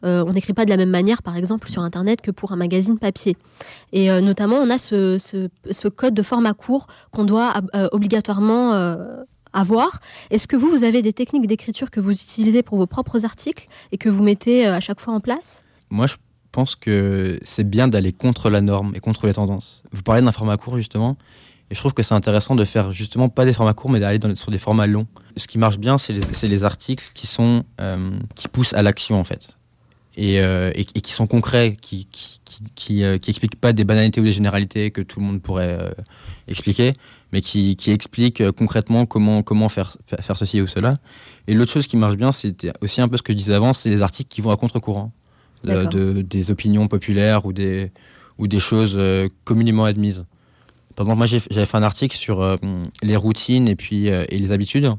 [0.04, 2.56] Euh, on n'écrit pas de la même manière, par exemple, sur Internet que pour un
[2.56, 3.36] magazine papier.
[3.92, 7.52] Et euh, notamment, on a ce, code de format court qu'on doit
[7.92, 8.96] obligatoirement
[9.54, 10.00] euh, avoir.
[10.30, 13.68] Est-ce que vous, vous avez des techniques d'écriture que vous utilisez pour vos propres articles
[13.92, 15.64] et que vous mettez euh, à chaque fois en place?
[15.90, 16.16] Moi, je
[16.52, 19.82] pense que c'est bien d'aller contre la norme et contre les tendances.
[19.92, 21.16] Vous parlez d'un format court, justement.
[21.70, 24.20] Et je trouve que c'est intéressant de faire justement pas des formats courts, mais d'aller
[24.34, 25.06] sur des formats longs.
[25.38, 29.24] Ce qui marche bien, c'est les, articles qui sont euh, qui poussent à l'action en
[29.24, 29.56] fait,
[30.14, 32.40] et, euh, qui sont concrets, qui qui
[32.74, 35.78] qui, expliquent pas des banalités ou des généralités que tout le monde pourrait
[36.46, 36.92] expliquer,
[37.32, 40.92] mais qui, qui expliquent euh, concrètement comment comment faire faire ceci ou cela.
[41.46, 43.72] Et l'autre chose qui marche bien, c'est aussi un peu ce que je disais avant,
[43.72, 45.12] c'est les articles qui vont à contre-courant
[45.64, 47.90] de, des opinions populaires ou des
[48.38, 50.26] ou des choses euh, communément admises.
[50.96, 52.56] Par exemple, moi j'avais fait un article sur euh,
[53.02, 54.90] les routines et puis euh, et les habitudes.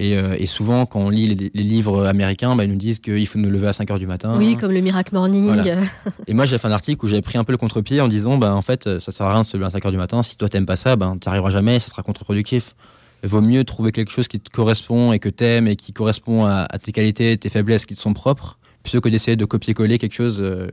[0.00, 3.00] Et, euh, et souvent, quand on lit les, les livres américains, bah, ils nous disent
[3.00, 4.36] qu'il faut nous lever à 5 heures du matin.
[4.38, 5.46] Oui, comme le Miracle Morning.
[5.46, 5.80] Voilà.
[6.28, 8.38] Et moi, j'ai fait un article où j'avais pris un peu le contre-pied en disant,
[8.38, 10.22] bah, en fait, ça sert à rien de se lever à 5 heures du matin.
[10.22, 12.76] Si toi, t'aimes pas ça, ben, tu arriveras jamais, ça sera contre-productif.
[13.24, 16.44] Il vaut mieux trouver quelque chose qui te correspond et que t'aimes et qui correspond
[16.44, 19.98] à, à tes qualités, tes faiblesses qui te sont propres, plutôt que d'essayer de copier-coller
[19.98, 20.68] quelque chose euh,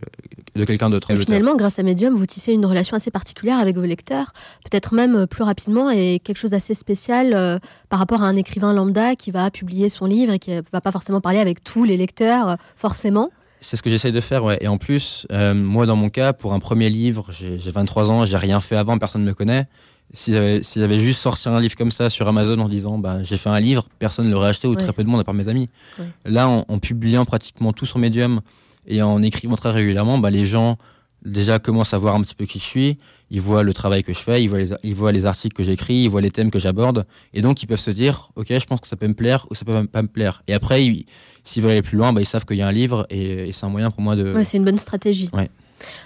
[0.56, 1.12] de quelqu'un d'autre.
[1.12, 1.26] Et l'auteur.
[1.36, 4.32] finalement, grâce à Medium, vous tissez une relation assez particulière avec vos lecteurs,
[4.70, 8.36] peut-être même euh, plus rapidement et quelque chose d'assez spécial euh, par rapport à un
[8.36, 11.64] écrivain lambda qui va publier son livre et qui ne va pas forcément parler avec
[11.64, 13.32] tous les lecteurs, euh, forcément.
[13.62, 14.58] C'est ce que j'essaye de faire, ouais.
[14.62, 18.12] Et en plus, euh, moi, dans mon cas, pour un premier livre, j'ai j'ai 23
[18.12, 19.66] ans, j'ai rien fait avant, personne ne me connaît.
[20.14, 23.24] Si j'avais si j'avais juste sorti un livre comme ça sur Amazon en disant, bah,
[23.24, 24.84] j'ai fait un livre, personne ne l'aurait acheté ou Ouais.
[24.84, 25.68] très peu de monde à part mes amis.
[25.98, 26.06] Ouais.
[26.26, 28.42] Là, en, en publiant pratiquement tout sur Medium
[28.88, 30.78] et en écrivant très régulièrement, bah, les gens
[31.26, 32.98] déjà commencent à voir un petit peu qui je suis.
[33.32, 35.64] Ils voient le travail que je fais, ils voient les, ils voient les articles que
[35.64, 37.06] j'écris, ils voient les thèmes que j'aborde.
[37.34, 39.56] Et donc, ils peuvent se dire, OK, je pense que ça peut me plaire ou
[39.56, 40.44] ça peut pas me plaire.
[40.48, 41.06] Et après, ils-
[41.44, 43.52] s'ils veulent aller plus loin, bah, ils savent qu'il y a un livre et, et
[43.52, 44.34] c'est un moyen pour moi de.
[44.34, 45.30] Ouais, c'est une bonne stratégie.
[45.34, 45.50] Ouais.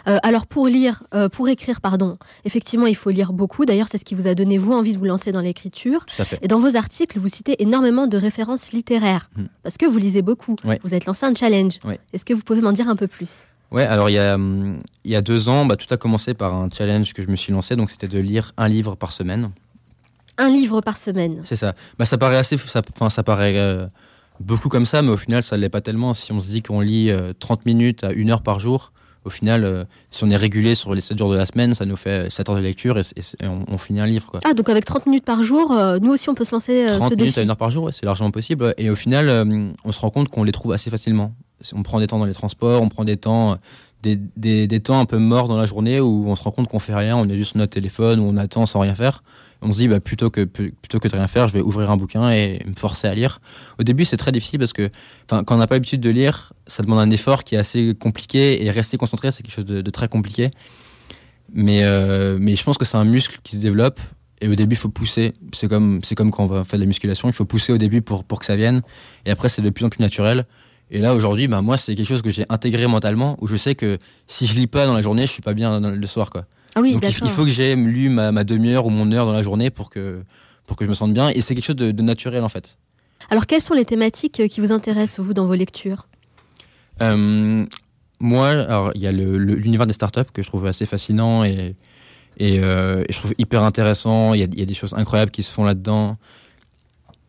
[0.08, 3.65] Euh, alors pour lire, euh, pour écrire, pardon, effectivement, il faut lire beaucoup.
[3.65, 6.05] D'ailleurs, c'est ce qui vous a donné vous envie de vous lancer dans l'écriture.
[6.05, 6.39] Tout à fait.
[6.41, 9.43] Et dans vos articles, vous citez énormément de références littéraires Mm.
[9.63, 10.55] parce que vous lisez beaucoup.
[10.63, 10.79] Ouais.
[10.84, 11.73] Vous êtes lancé un challenge.
[11.84, 11.99] Ouais.
[12.13, 13.45] Est-ce que vous pouvez m'en dire un peu plus?
[13.71, 16.34] Ouais, alors il y a, hum, il y a deux ans, bah, tout a commencé
[16.34, 19.12] par un challenge que je me suis lancé, donc c'était de lire un livre par
[19.12, 19.51] semaine.
[20.38, 21.41] Un livre par semaine.
[21.43, 21.75] C'est ça.
[21.99, 23.86] Bah, ça paraît assez, ça, enfin, ça paraît euh,
[24.39, 26.13] beaucoup comme ça, mais au final, ça l'est pas tellement.
[26.13, 28.91] Si on se dit qu'on lit euh, 30 minutes à une heure par jour,
[29.30, 31.86] au final, euh, si on est régulé sur les 7 jours de la semaine, ça
[31.86, 33.04] nous fait 7 heures de lecture et,
[33.44, 34.26] on, on finit un livre.
[34.26, 34.39] Quoi.
[34.44, 36.98] Ah, donc avec 30 minutes par jour, euh, nous aussi on peut se lancer euh,
[36.98, 37.39] 30 ce minutes défi.
[37.39, 38.74] à une heure par jour, ouais, c'est largement possible.
[38.80, 41.32] Et au final, euh, on se rend compte qu'on les trouve assez facilement.
[41.76, 43.56] On prend des temps dans les transports, on prend des temps, euh,
[44.02, 46.68] des, des, des temps un peu morts dans la journée où on se rend compte
[46.68, 49.24] qu'on fait rien, on est juste sur notre téléphone, où on attend sans rien faire.
[49.62, 51.98] On se dit, bah, plutôt, que, plutôt que de rien faire, je vais ouvrir un
[51.98, 53.42] bouquin et me forcer à lire.
[53.78, 54.90] Au début, c'est très difficile parce que
[55.28, 58.64] quand on n'a pas l'habitude de lire, ça demande un effort qui est assez compliqué
[58.64, 60.50] et rester concentré, c'est quelque chose de, très compliqué.
[61.52, 64.00] Mais, euh, mais je pense que c'est un muscle qui se développe
[64.42, 65.34] et au début, il faut pousser.
[65.54, 67.28] C'est comme, comme quand on va faire de la musculation.
[67.28, 68.82] Il faut pousser au début pour, pour que ça vienne.
[69.26, 70.46] Et après, c'est de plus en plus naturel.
[70.91, 73.75] Et là, aujourd'hui, bah, moi, c'est quelque chose que j'ai intégré mentalement, où je sais
[73.75, 73.97] que
[74.28, 76.45] si je lis pas dans la journée, je suis pas bien le soir, quoi.
[76.75, 79.34] Ah oui, Donc, il, faut que j'ai lu ma, ma demi-heure ou mon heure dans
[79.34, 80.21] la journée pour que,
[80.65, 81.30] pour que je me sente bien.
[81.30, 82.78] Et c'est quelque chose de, de naturel, en fait.
[83.30, 86.08] Alors quelles sont les thématiques euh, qui vous intéressent, vous, dans vos lectures?
[87.02, 87.65] Euh,
[88.19, 91.75] moi, il y a l'univers des startups que je trouve assez fascinant et,
[92.38, 94.34] et, euh, et je trouve hyper intéressant.
[94.34, 96.17] Il y, a, il y a des choses incroyables qui se font là-dedans.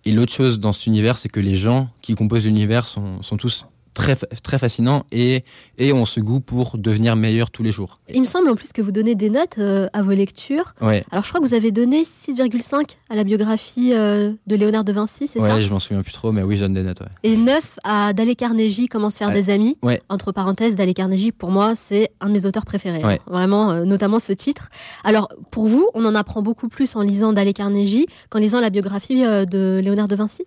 [0.04, 3.36] Et l'autre chose dans cet univers, c'est que les gens qui composent l'univers sont, sont
[3.36, 3.66] tous
[4.00, 5.42] très, très fascinant et,
[5.78, 8.00] et on se goût pour devenir meilleur tous les jours.
[8.12, 10.74] Il me semble en plus que vous donnez des notes euh, à vos lectures.
[10.80, 11.04] Ouais.
[11.10, 14.92] Alors je crois que vous avez donné 6,5 à la biographie euh, de Léonard de
[14.92, 15.54] Vinci, c'est ça?
[15.56, 17.00] Ouais, je m'en souviens plus trop, mais oui, je donne des notes.
[17.00, 17.06] ouais.
[17.24, 19.76] Et 9 à Dale Carnegie, Comment se faire des amis.
[19.82, 20.00] Ouais.
[20.08, 23.04] Entre parenthèses, Dale Carnegie, pour moi, c'est un de mes auteurs préférés.
[23.04, 23.14] Ouais.
[23.20, 23.30] hein.
[23.30, 24.70] Vraiment, euh, notamment ce titre.
[25.04, 28.70] Alors, pour vous, on en apprend beaucoup plus en lisant Dale Carnegie qu'en lisant la
[28.70, 30.44] biographie de Léonard de Vinci?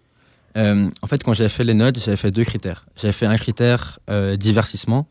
[0.57, 2.85] Euh, en fait, quand j'avais fait les notes, j'avais fait deux critères.
[2.95, 5.07] J'avais fait un critère euh, divertissement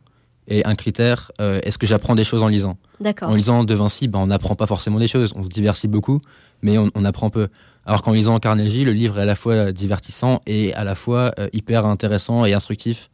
[0.48, 2.76] et un critère euh, est-ce que j'apprends des choses en lisant?
[3.00, 3.30] D'accord.
[3.30, 6.20] En lisant De Vinci, ben, on n'apprend pas forcément des choses, on se divertit beaucoup,
[6.62, 7.48] mais on, on apprend peu.
[7.86, 11.32] Alors qu'en lisant Carnegie, le livre est à la fois divertissant et à la fois
[11.52, 13.10] hyper intéressant et instructif.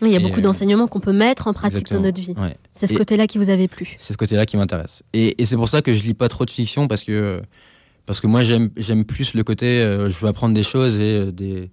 [0.00, 2.34] Oui, il y a Et, beaucoup d'enseignements qu'on peut mettre en pratique dans notre vie.
[2.36, 2.56] Ouais.
[2.72, 3.96] C'est ce côté-là qui vous avait plu.
[3.98, 5.02] C'est ce côté-là qui m'intéresse.
[5.12, 7.40] Et, et c'est pour ça que je lis pas trop de fiction parce que
[8.06, 11.16] parce que moi j'aime j'aime plus le côté euh, je veux apprendre des choses et
[11.18, 11.70] euh, des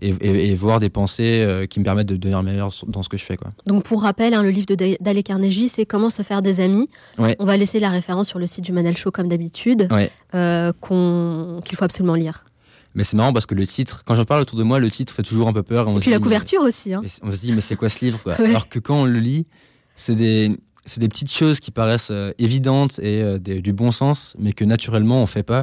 [0.00, 3.08] et, et- et voir des pensées euh, qui me permettent de devenir meilleur dans ce
[3.08, 3.50] que je fais quoi.
[3.66, 6.60] Donc, pour rappel, hein, le livre de Da- Dale Carnegie, c'est Comment se faire des
[6.60, 6.88] amis.
[7.18, 7.34] Ouais.
[7.40, 10.12] On va laisser la référence sur le site du Manal Show, comme d'habitude, Ouais.
[10.36, 12.44] euh, qu'on- qu'il faut absolument lire.
[12.94, 15.12] Mais c'est marrant parce que le titre, quand j'en parle autour de moi, le titre
[15.12, 15.88] fait toujours un peu peur.
[15.88, 16.94] Et, on Et se puis la dit, couverture aussi.
[16.94, 17.02] hein.
[17.24, 18.34] on se dit mais c'est quoi ce livre quoi?
[18.38, 18.50] Ouais.
[18.50, 19.46] Alors que quand on le lit,
[19.96, 20.56] c'est des
[20.88, 24.52] c'est des petites choses qui paraissent euh, évidentes et euh, des- du bon sens, mais
[24.52, 25.62] que naturellement on fait pas.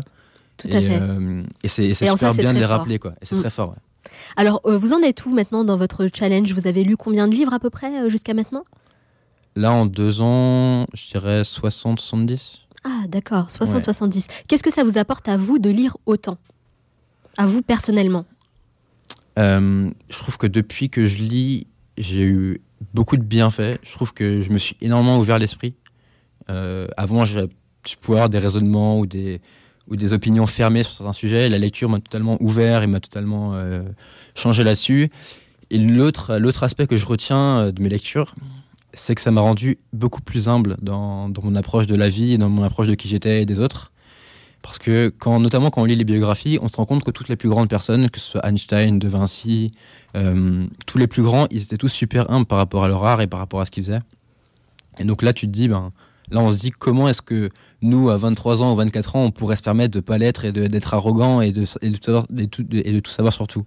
[0.57, 0.99] Tout et, à fait.
[1.01, 2.77] euh, et c'est ça, super bien de les fort.
[2.77, 3.11] rappeler quoi.
[3.21, 3.39] Et c'est Mm.
[3.39, 3.69] très fort.
[3.71, 4.11] ouais.
[4.37, 6.53] Alors, vous en êtes où maintenant dans votre challenge?
[6.53, 8.63] Vous avez lu combien de livres à peu près jusqu'à maintenant?
[9.57, 12.59] Là, en deux ans, je dirais 60, 70.
[12.83, 13.83] Ah, d'accord, 60, Ouais.
[13.83, 14.27] 70.
[14.47, 16.37] Qu'est-ce que ça vous apporte à vous de lire autant?
[17.37, 18.25] À vous personnellement?
[19.37, 22.61] Euh, je trouve que depuis que je lis, j'ai eu
[22.93, 23.79] beaucoup de bienfaits.
[23.83, 25.75] Je trouve que je me suis énormément ouvert l'esprit.
[26.49, 27.41] Euh, avant, je,
[28.01, 29.41] pouvais avoir des raisonnements ou des,
[29.87, 31.49] ou des opinions fermées sur certains sujets.
[31.49, 33.83] La lecture m'a totalement ouvert et m'a totalement euh,
[34.35, 35.09] changé là-dessus.
[35.69, 38.35] Et l'autre, l'autre aspect que je retiens euh, de mes lectures,
[38.93, 42.37] c'est que ça m'a rendu beaucoup plus humble dans, dans mon approche de la vie
[42.37, 43.91] dans mon approche de qui j'étais et des autres.
[44.65, 47.29] Parce que, quand, notamment quand on lit les biographies, on se rend compte que toutes
[47.29, 49.71] les plus grandes personnes, que ce soit Einstein, De Vinci,
[50.15, 53.21] euh, tous les plus grands, ils étaient tous super humbles par rapport à leur art
[53.21, 54.01] et par rapport à ce qu'ils faisaient.
[54.97, 55.91] Et donc là, tu te dis, ben,
[56.31, 57.51] là, on se dit comment est-ce que
[57.83, 60.51] nous, à 23 ans ou 24 ans, on pourrait se permettre de pas l'être et
[60.51, 63.47] d'être arrogant et de, et, de tout savoir, et tout- et de tout savoir sur
[63.47, 63.65] tout?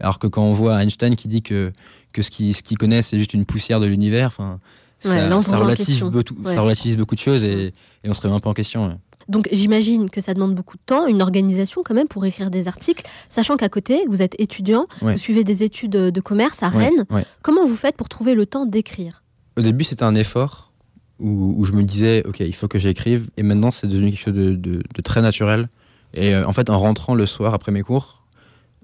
[0.00, 1.70] Alors que quand on voit Einstein qui dit que,
[2.14, 4.58] que ce qu'il ce qu'il connaît, c'est juste une poussière de l'univers, enfin,
[5.04, 5.10] Ouais,
[5.42, 6.54] ça, relativise beaucoup, Ouais.
[6.54, 7.72] ça relativise beaucoup de choses et,
[8.04, 8.88] et on se remet un peu en question.
[8.88, 8.94] ouais.
[9.30, 12.68] Donc j'imagine que ça demande beaucoup de temps, une organisation quand même pour écrire des
[12.68, 15.12] articles, sachant qu'à côté, vous êtes étudiant, Ouais.
[15.12, 17.06] vous suivez des études de commerce à Rennes.
[17.10, 17.24] ouais.
[17.42, 19.22] Comment vous faites pour trouver le temps d'écrire?
[19.56, 20.72] Au début, c'était un effort
[21.20, 23.28] où, où je me disais, OK, il faut que j'écrive.
[23.36, 25.68] Et maintenant, c'est devenu quelque chose de, de- de très naturel.
[26.12, 28.24] Et euh, en fait, en rentrant le soir après mes cours,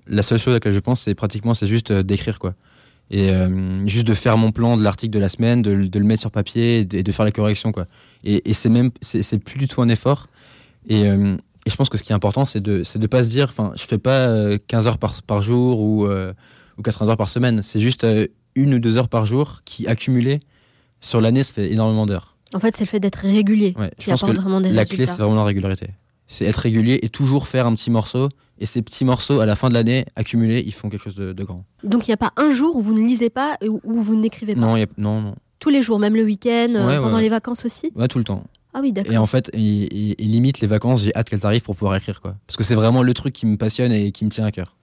[0.06, 2.54] la seule chose à laquelle je pense, c'est pratiquement, c'est juste euh, d'écrire, quoi.
[3.10, 5.98] Et euh, juste de faire mon plan de l'article de la semaine, de, le- de
[5.98, 7.86] le mettre sur papier et de, et de faire les corrections, quoi.
[8.24, 10.28] Et, et c'est même, c'est c'est plus du tout un effort.
[10.88, 13.28] Et, euh, et je pense que ce qui est important, c'est de, de pas se
[13.30, 16.32] dire, enfin, je fais pas euh, 15 heures par, par jour ou, euh,
[16.78, 17.62] ou 80 heures par semaine.
[17.62, 20.40] C'est juste euh, une ou deux heures par jour qui, accumulées,
[21.00, 22.36] sur l'année, ça fait énormément d'heures.
[22.54, 24.70] En fait, c'est le fait d'être régulier Ouais, je qui pense apporte que vraiment des
[24.70, 24.96] la résultats.
[24.96, 25.88] clé, c'est vraiment la régularité.
[26.28, 28.28] C'est être régulier et toujours faire un petit morceau.
[28.58, 31.32] Et ces petits morceaux, à la fin de l'année, accumulés, ils font quelque chose de,
[31.32, 31.64] de grand.
[31.84, 34.16] Donc il n'y a pas un jour où vous ne lisez pas et où vous
[34.16, 34.60] n'écrivez pas?
[34.60, 35.34] Non, il y a- non, non.
[35.58, 37.22] Tous les jours, même le week-end, euh, Ouais, pendant ouais.
[37.22, 37.90] les vacances aussi?
[37.94, 38.42] Ouais, tout le temps.
[38.78, 39.10] Ah oui, d'accord.
[39.10, 42.20] Et en fait, et limite, les vacances, j'ai hâte qu'elles arrivent pour pouvoir écrire.
[42.20, 42.36] quoi.
[42.46, 44.76] Parce que c'est vraiment le truc qui me passionne et qui me tient à cœur.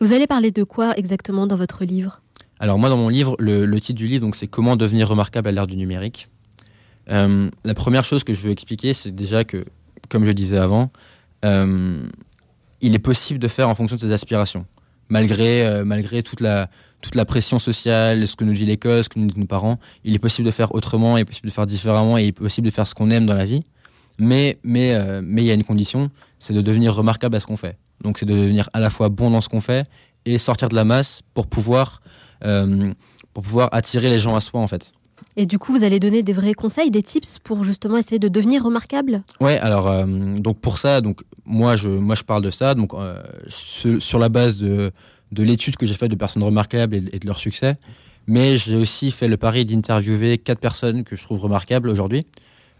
[0.00, 2.22] Vous allez parler de quoi exactement dans votre livre?
[2.58, 5.46] Alors moi, dans mon livre, le, le titre du livre, donc c'est Comment devenir remarquable
[5.50, 6.28] à l'ère du numérique.
[7.10, 9.66] Euh, la première chose que je veux expliquer, c'est déjà que,
[10.08, 10.90] comme je le disais avant,
[11.44, 11.98] euh,
[12.80, 14.64] il est possible de faire en fonction de ses aspirations,
[15.08, 19.36] malgré, euh, toute, la, pression sociale, ce que nous dit l'école, ce que nous disent
[19.36, 19.78] nos parents.
[20.04, 22.32] Il est possible de faire autrement, il est possible de faire différemment, et il est
[22.32, 23.62] possible de faire ce qu'on aime dans la vie.
[24.18, 27.76] Mais euh, il y a une condition, c'est de devenir remarquable à ce qu'on fait.
[28.02, 29.86] Donc c'est de devenir à la fois bon dans ce qu'on fait
[30.24, 32.02] et sortir de la masse pour pouvoir
[32.44, 32.92] euh,
[33.32, 34.92] pour pouvoir attirer les gens à soi en fait.
[35.36, 38.28] Et du coup, vous allez donner des vrais conseils, des tips pour justement essayer de
[38.28, 39.22] devenir remarquable?
[39.40, 42.94] Ouais, alors euh, donc pour ça, donc moi je moi je parle de ça, donc
[42.94, 44.92] euh, sur la base de
[45.32, 47.74] de l'étude que j'ai faite de personnes remarquables et, et de leur succès,
[48.26, 52.26] mais j'ai aussi fait le pari d'interviewer quatre personnes que je trouve remarquables aujourd'hui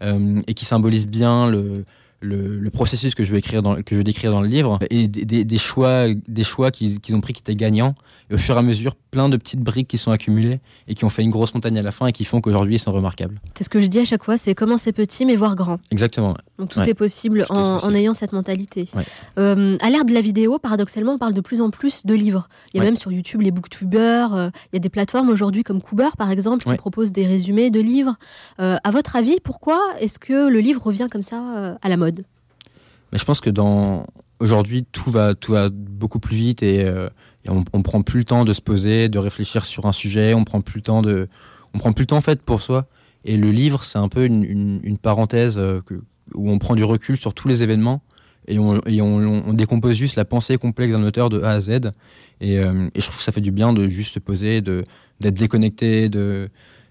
[0.01, 1.83] euh, et qui symbolisent bien le
[2.23, 4.79] le, le processus que je veux écrire dans, que je veux décrire dans le livre
[4.89, 7.93] et des, des- des choix des choix qu'ils ont pris qui étaient gagnants
[8.29, 11.05] et au fur et à mesure plein de petites briques qui sont accumulées et qui
[11.05, 13.39] ont fait une grosse montagne à la fin et qui font qu'aujourd'hui ils sont remarquables
[13.57, 15.79] C'est ce que je dis à chaque fois, c'est commencer petit mais voir grand.
[15.91, 16.89] exactement Donc tout Ouais.
[16.89, 17.91] est possible Tout est en, possible.
[17.91, 18.87] en ayant cette mentalité.
[18.95, 19.03] Ouais.
[19.37, 22.47] Euh, à l'ère de la vidéo, paradoxalement, on parle de plus en plus de livres.
[22.73, 22.87] Il y a Ouais.
[22.89, 26.31] même sur YouTube les booktubers, euh, il y a des plateformes aujourd'hui comme Cooper par
[26.31, 28.15] exemple qui proposent des résumés de livres.
[28.59, 31.97] Euh, à votre avis, pourquoi est-ce que le livre revient comme ça euh, à la
[31.97, 32.12] mode?
[33.13, 34.07] Mais je pense que dans
[34.39, 37.09] aujourd'hui tout va tout va beaucoup plus vite et, euh,
[37.45, 40.33] et on, on prend plus le temps de se poser, de réfléchir sur un sujet,
[40.33, 41.29] on prend plus le temps de
[41.75, 42.87] on prend plus le temps en fait pour soi.
[43.23, 45.81] Et le livre c'est un peu une, une, parenthèse euh,
[46.33, 48.01] où on prend du recul sur tous les événements
[48.47, 51.69] et on, et on décompose juste la pensée complexe d'un auteur de A à Z.
[52.41, 54.83] Et, euh, et je trouve que ça fait du bien de juste se poser, de
[55.19, 56.49] d'être déconnecté, de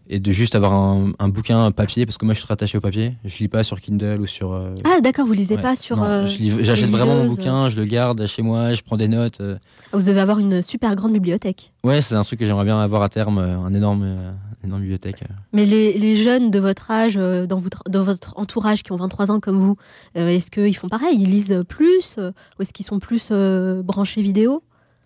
[0.09, 2.77] et de juste avoir un, un bouquin papier parce que moi je suis très attaché
[2.79, 3.15] au papier.
[3.25, 5.62] Je lis pas sur Kindle ou sur euh, Ah d'accord, vous lisez Ouais.
[5.62, 6.03] pas sur...
[6.03, 6.27] Euh,
[6.61, 9.41] J'achète vraiment mon bouquin, je le garde chez moi, je prends des notes.
[9.41, 9.57] euh.
[9.93, 11.73] Vous devez avoir une super grande bibliothèque.
[11.85, 14.03] Ouais, c'est un truc que j'aimerais bien avoir à terme, euh, un énorme,
[14.62, 15.23] une énorme bibliothèque.
[15.53, 19.31] Mais les, les jeunes de votre âge, dans votre, dans votre entourage, qui ont 23
[19.31, 19.77] ans comme vous,
[20.15, 21.17] est-ce qu'ils font pareil?
[21.21, 23.31] Ils lisent plus Ou est-ce qu'ils sont plus
[23.83, 24.62] branchés vidéo?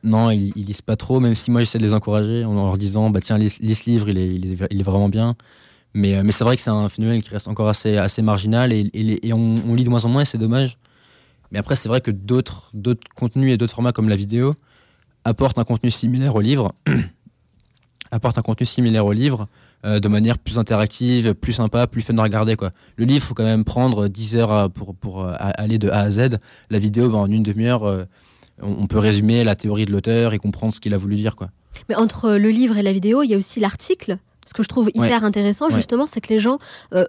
[0.07, 2.79] Non, ils, ils lisent pas trop, même si moi j'essaie de les encourager en leur
[2.79, 4.29] disant bah tiens, lis, ce livre, il est,
[4.71, 5.35] il est, vraiment bien.
[5.95, 8.73] Mais, euh, mais c'est vrai que c'est un phénomène qui reste encore assez, assez marginal
[8.73, 10.79] et, on, lit de moins en moins c'est dommage.
[11.51, 12.71] Mais après, c'est vrai que d'autres
[13.17, 14.55] contenus et d'autres formats comme la vidéo
[15.25, 16.73] apportent un contenu similaire au livre,
[18.13, 19.49] apportent un contenu similaire au livre
[19.85, 22.55] euh, de manière plus interactive, plus sympa, plus fun à regarder.
[22.55, 22.71] Quoi.
[22.95, 26.11] Le livre, faut quand même prendre 10 heures pour, pour euh, aller de A à
[26.13, 26.39] Z.
[26.71, 28.07] La vidéo, bah, en une demi-heure,
[28.63, 31.37] on, peut résumer la théorie de l'auteur et comprendre ce qu'il a voulu dire.
[31.37, 31.51] Quoi.
[31.89, 34.19] Mais entre le livre et la vidéo, il y a aussi l'article.
[34.47, 35.27] Ce que je trouve hyper Ouais.
[35.27, 35.75] intéressant, Ouais.
[35.75, 36.59] justement, c'est que les gens,
[36.95, 37.05] euh,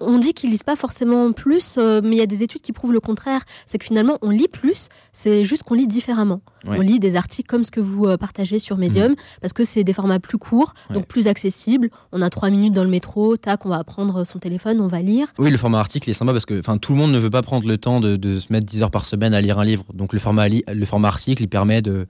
[0.00, 2.72] on dit qu'ils lisent pas forcément plus, euh, mais il y a des études qui
[2.72, 3.42] prouvent le contraire.
[3.66, 6.40] C'est que finalement, on lit plus, c'est juste qu'on lit différemment.
[6.64, 6.70] Ouais.
[6.72, 6.76] Mhm.
[6.78, 9.82] On lit des articles comme ce que vous euh, partagez sur Medium, parce que c'est
[9.84, 11.90] des formats plus courts, donc plus accessibles.
[12.12, 15.02] On a trois minutes dans le métro, tac, on va prendre son téléphone, on va
[15.02, 15.26] lire.
[15.38, 17.66] Oui, le format article est sympa parce que tout le monde ne veut pas prendre
[17.66, 19.84] le temps de, de se mettre 10 heures par semaine à lire un livre.
[19.94, 22.06] Donc le format, le format article, il permet de...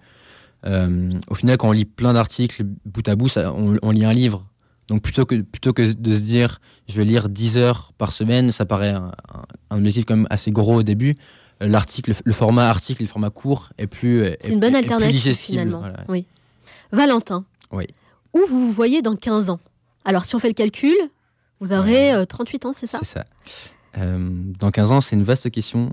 [0.66, 4.04] euh, au final, quand on lit plein d'articles bout à bout, ça- on, on lit
[4.04, 4.44] un livre.
[4.88, 8.53] Donc plutôt que, plutôt que de se dire je vais lire 10 heures par semaine,
[8.53, 9.12] ça paraît un,
[9.70, 11.14] un- objectif quand même assez gros au début.
[11.62, 14.79] Euh, L'article, le format article, le format court est plus est- C'est une bonne est-
[14.79, 15.81] alternative finalement.
[15.81, 16.05] voilà.
[16.09, 16.24] Oui.
[16.92, 17.87] Valentin, Oui.
[18.33, 19.61] où vous vous voyez dans 15 ans?
[20.05, 20.94] Alors si on fait le calcul,
[21.61, 22.98] vous aurez euh, 38 ans, c'est ça?
[22.98, 23.24] C'est ça.
[23.98, 24.18] Euh,
[24.59, 25.92] dans 15 ans, c'est une vaste question.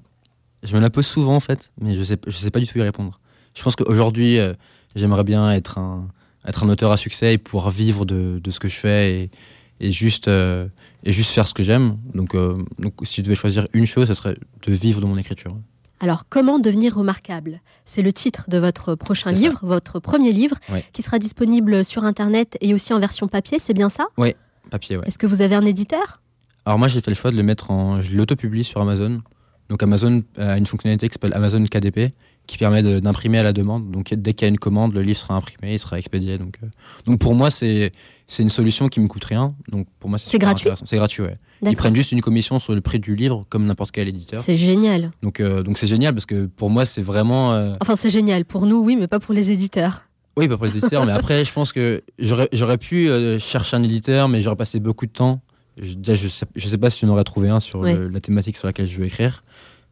[0.64, 2.78] Je me la pose souvent en fait, mais je sais, je sais pas du tout
[2.78, 3.14] y répondre.
[3.56, 4.54] Je pense qu'aujourd'hui, euh,
[4.96, 6.08] j'aimerais bien être un,
[6.48, 9.32] être un auteur à succès et pouvoir vivre de, de ce que je fais et,
[9.80, 10.68] et juste, euh,
[11.04, 11.98] et juste faire ce que j'aime.
[12.14, 15.18] Donc, euh, donc, si je devais choisir une chose, ce serait de vivre de mon
[15.18, 15.56] écriture.
[16.00, 17.62] Alors, comment devenir remarquable?
[17.86, 19.42] C'est le titre de votre prochain ça.
[19.42, 20.58] livre, votre premier livre,
[20.92, 24.06] qui sera disponible sur Internet et aussi en version papier, c'est bien ça?
[24.18, 24.36] Ouais,
[24.70, 25.08] papier, ouais.
[25.08, 26.22] Est-ce que vous avez un éditeur?
[26.66, 28.02] Alors moi, j'ai fait le choix de le mettre en...
[28.02, 29.22] Je l'auto-publie sur Amazon.
[29.70, 32.14] Donc Amazon a une fonctionnalité qui s'appelle Amazon KDP,
[32.48, 33.90] qui permet d'imprimer à la demande.
[33.92, 36.38] Donc dès qu'il y a une commande, le livre sera imprimé, il sera expédié.
[36.38, 36.68] Donc, euh,
[37.06, 37.92] donc pour moi, c'est
[38.40, 39.56] une solution qui me coûte rien.
[39.70, 40.70] Donc pour moi, c'est gratuit.
[40.86, 41.38] C'est gratuit, ouais.
[41.64, 44.40] Ils prennent juste une commission sur le prix du livre, comme n'importe quel éditeur.
[44.44, 45.12] C'est génial.
[45.24, 47.54] Donc euh, donc c'est génial parce que pour moi, c'est vraiment...
[47.54, 50.04] euh, Enfin, c'est génial pour nous, oui, mais pas pour les éditeurs.
[50.38, 54.28] Oui, pas pour les éditeurs, mais après, je pense que j'aurais pu chercher un éditeur,
[54.28, 55.42] mais j'aurais passé beaucoup de temps.
[55.82, 57.96] Je, déjà, je sais, je sais pas si j'en aurais trouvé un sur Ouais.
[57.96, 59.44] le- la thématique sur laquelle je veux écrire.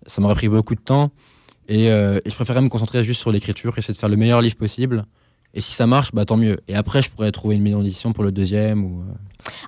[0.05, 1.11] Ça m'aurait pris beaucoup de temps.
[1.67, 4.41] Et, euh, et je préférais me concentrer juste sur l'écriture, essayer de faire le meilleur
[4.41, 5.05] livre possible.
[5.55, 6.57] Et si ça marche, bah tant mieux.
[6.67, 8.83] Et après, je pourrais trouver une maison d'édition pour le deuxième.
[8.85, 9.13] Ou, euh,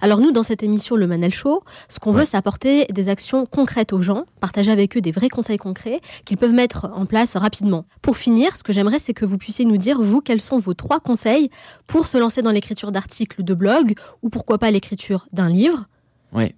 [0.01, 2.21] Alors nous, dans cette émission, le Manel Show, ce qu'on Ouais.
[2.21, 6.01] veut, c'est apporter des actions concrètes aux gens, partager avec eux des vrais conseils concrets
[6.25, 7.85] qu'ils peuvent mettre en place rapidement.
[8.01, 10.73] Pour finir, ce que j'aimerais, c'est que vous puissiez nous dire, vous, quels sont vos
[10.73, 11.51] trois conseils
[11.85, 15.85] pour se lancer dans l'écriture d'articles de blog ou pourquoi pas l'écriture d'un livre.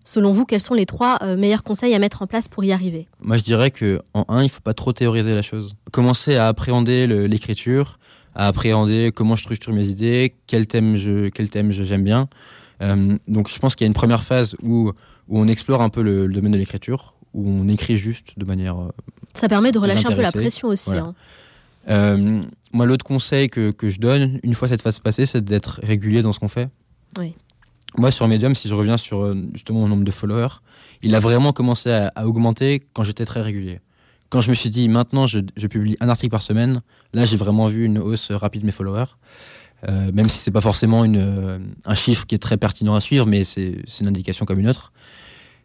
[0.05, 2.71] Selon vous, quels sont les trois euh, meilleurs conseils à mettre en place pour y
[2.71, 3.07] arriver?
[3.21, 5.75] Moi, je dirais que en un, il faut pas trop théoriser la chose.
[5.91, 7.99] Commencer à appréhender l'écriture,
[8.35, 12.27] à appréhender comment je structure mes idées, quel thème je, quel thème je- j'aime bien.
[12.81, 14.91] Euh, donc, je pense qu'il y a une première phase où,
[15.27, 18.45] où on explore un peu le, le domaine de l'écriture, où on écrit juste de
[18.45, 18.79] manière.
[18.79, 18.89] euh,
[19.33, 20.89] Ça permet de relâcher un peu la pression aussi.
[20.91, 21.09] Voilà.
[21.87, 22.43] hein.
[22.73, 26.21] Moi, l'autre conseil que, que je donne, une fois cette phase passée, c'est d'être régulier
[26.21, 26.67] dans ce qu'on fait.
[27.17, 27.33] Oui.
[27.95, 30.61] Moi, sur Medium, si je reviens sur euh, justement mon nombre de followers,
[31.01, 33.79] il a vraiment commencé à, à augmenter quand j'étais très régulier.
[34.29, 36.81] Quand je me suis dit, maintenant, je, je publie un article par semaine,
[37.13, 39.05] là, j'ai vraiment vu une hausse rapide de mes followers.
[39.87, 42.99] Euh, même si c'est pas forcément une, euh, un chiffre qui est très pertinent à
[42.99, 44.91] suivre, mais c'est une indication comme une autre.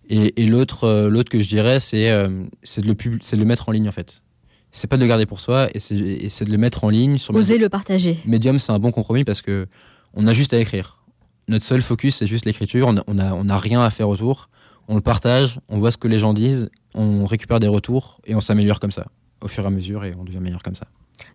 [0.08, 3.44] Et, et l'autre, euh, l'autre que je dirais, c'est euh, de, le pub- de le
[3.46, 4.22] mettre en ligne en fait.
[4.70, 7.34] C'est pas de le garder pour soi, et c'est, de le mettre en ligne sur
[7.34, 8.18] Osez le partager.
[8.26, 9.66] Medium, c'est un bon compromis parce que
[10.14, 11.01] on a juste à écrire.
[11.48, 12.86] Notre seul focus, c'est juste l'écriture.
[12.88, 14.48] On a, on a, on a rien à faire autour.
[14.88, 18.34] On le partage, on voit ce que les gens disent, on récupère des retours et
[18.34, 19.06] on s'améliore comme ça,
[19.40, 20.86] au fur et à mesure, et on devient meilleur comme ça.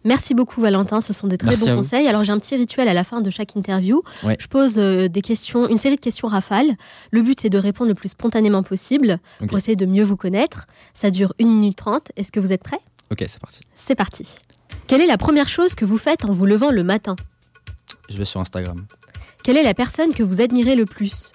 [0.04, 2.08] Merci beaucoup Valentin, ce sont des très Merci bons conseils.
[2.08, 4.02] Alors j'ai un petit rituel à la fin de chaque interview.
[4.24, 4.36] Ouais.
[4.40, 6.76] Je pose euh, des questions, une série de questions rafales.
[7.12, 9.48] Le but c'est de répondre le plus spontanément possible Ok.
[9.48, 10.68] pour essayer de mieux vous connaître.
[10.94, 12.12] Ça dure 1 minute 30.
[12.18, 12.82] Est-ce que vous êtes prêts?
[13.12, 13.62] Ok, c'est parti.
[13.76, 14.36] C'est parti.
[14.88, 17.16] Quelle est la première chose que vous faites en vous levant le matin?
[18.10, 18.86] Je vais sur Instagram.
[19.48, 21.32] Quelle est la personne que vous admirez le plus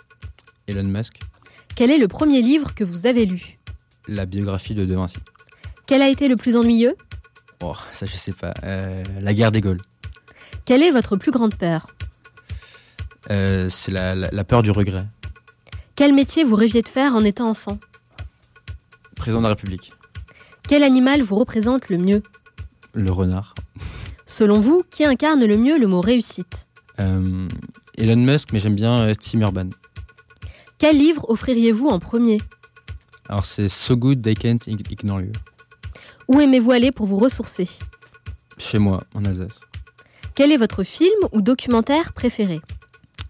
[0.69, 1.19] Elon Musk,
[1.75, 3.59] Quel est le premier livre que vous avez lu
[4.07, 5.17] la biographie de De Vinci.
[5.87, 6.95] Quel a été le plus ennuyeux
[7.63, 8.53] Oh, ça je sais pas.
[8.65, 9.81] Euh, la guerre des Gaules.
[10.67, 11.87] Quelle est votre plus grande peur
[13.31, 15.07] Euh, c'est la, la- la peur du regret.
[15.95, 17.79] Quel métier vous rêviez de faire en étant enfant
[19.17, 19.91] Président de la République.
[20.69, 22.23] Quel animal vous représente le mieux
[22.93, 23.55] Le renard.
[24.27, 26.67] Selon vous, qui incarne le mieux le mot réussite
[27.01, 27.49] Euh,
[27.99, 29.69] Elon Musk, mais j'aime bien euh, Tim Urban.
[30.79, 32.41] Quel livre offririez-vous en premier?
[33.29, 35.33] Alors c'est So Good They Can't Ig- Ignore You.
[36.29, 37.69] Où aimez-vous aller pour vous ressourcer?
[38.59, 39.61] Chez moi, en Alsace.
[40.35, 42.61] Quel est votre film ou documentaire préféré?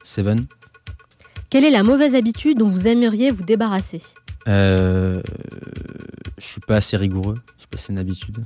[0.05, 0.47] Seven.
[1.51, 4.01] Quelle est la mauvaise habitude dont vous aimeriez vous débarrasser?
[4.49, 5.21] Euh,
[6.39, 7.37] je suis pas assez rigoureux.
[7.59, 8.45] Je sais pas si c'est une habitude.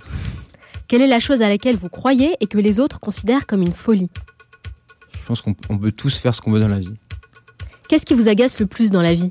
[0.89, 3.73] Quelle est la chose à laquelle vous croyez et que les autres considèrent comme une
[3.73, 4.11] folie?
[5.27, 6.95] Pense qu'on on peut tous faire ce qu'on veut dans la vie.
[7.89, 9.31] Qu'est-ce qui vous agace le plus dans la vie?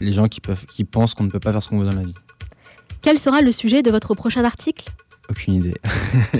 [0.00, 1.96] Les gens qui, peuvent, qui pensent qu'on ne peut pas faire ce qu'on veut dans
[1.96, 2.14] la vie.
[3.02, 4.88] Quel sera le sujet de votre prochain article?
[5.28, 5.74] Aucune idée.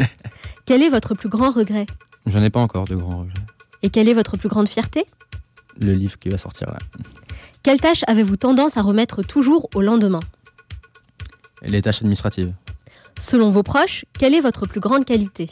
[0.67, 1.87] Quel est votre plus grand regret?
[2.27, 3.41] J'en ai pas encore de grands regrets.
[3.83, 5.07] Et quelle est votre plus grande fierté?
[5.81, 6.79] Le livre qui va sortir là.
[7.63, 10.21] Quelle tâche avez-vous tendance à remettre toujours au lendemain?
[11.63, 12.53] Les tâches administratives.
[13.19, 15.49] Selon vos proches, quelle est votre plus grande qualité?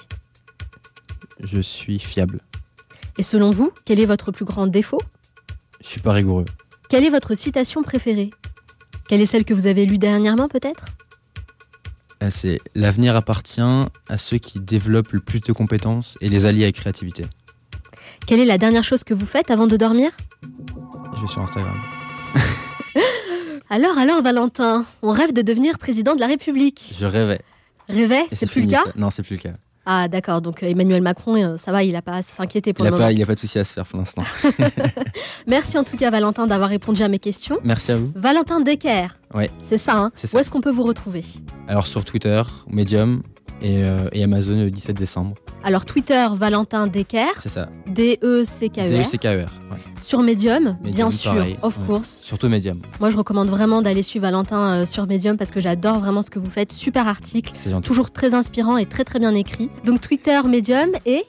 [1.40, 2.40] Je suis fiable.
[3.18, 5.00] Et selon vous, quel est votre plus grand défaut?
[5.82, 6.44] Je suis pas rigoureux.
[6.88, 8.30] Quelle est votre citation préférée?
[9.08, 10.86] Quelle est celle que vous avez lue dernièrement peut-être?
[12.22, 16.62] Euh, C'est l'avenir appartient à ceux qui développent le plus de compétences et les allient
[16.64, 17.24] avec créativité.
[18.26, 20.10] Quelle est la dernière chose que vous faites avant de dormir?
[21.16, 21.76] Je vais sur Instagram.
[23.68, 26.94] Alors, alors Valentin, on rêve de devenir président de la République.
[27.00, 27.40] Je rêvais.
[27.88, 28.84] Rêvait, Et c'est plus le cas?
[28.84, 28.92] ça.
[28.96, 29.56] Non, c'est plus le cas.
[29.88, 32.84] Ah d'accord, donc euh, Emmanuel Macron, euh, ça va, il n'a pas à s'inquiéter pour
[32.84, 33.06] Il le n'a moment.
[33.08, 34.22] pas, il a pas de souci à se faire pour l'instant.
[35.46, 37.56] Merci en tout cas Valentin d'avoir répondu à mes questions.
[37.62, 38.10] Merci à vous.
[38.14, 39.50] Valentin Decker, Ouais.
[39.68, 41.22] c'est ça, hein C'est Où est-ce qu'on peut vous retrouver?
[41.68, 43.22] Alors sur Twitter, Medium
[43.62, 45.34] et, euh, et Amazon le 17 décembre.
[45.64, 47.68] Alors Twitter, Valentin Decker, C'est ça.
[47.86, 48.88] D-E-C-K-E-R.
[48.88, 49.50] D-E-C-K-E-R.
[49.72, 49.78] ouais.
[50.02, 51.86] Sur Medium, bien sûr, pareil, of ouais.
[51.86, 52.20] course.
[52.22, 52.80] Surtout Medium.
[53.00, 56.30] Moi, je recommande vraiment d'aller suivre Valentin euh, sur Medium parce que j'adore vraiment ce
[56.30, 56.70] que vous faites.
[56.72, 57.86] Super article, C'est gentil.
[57.88, 59.70] toujours très inspirant et très très bien écrit.
[59.84, 61.24] Donc Twitter, Medium et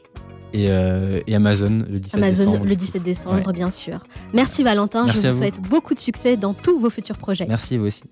[0.53, 2.65] Et, euh, et Amazon le 17 Amazon décembre.
[2.69, 3.53] le 17 décembre, Ouais.
[3.53, 3.99] bien sûr.
[4.33, 5.37] Merci Valentin, Merci je vous.
[5.37, 7.45] souhaite beaucoup de succès dans tous vos futurs projets.
[7.47, 8.03] Merci vous aussi.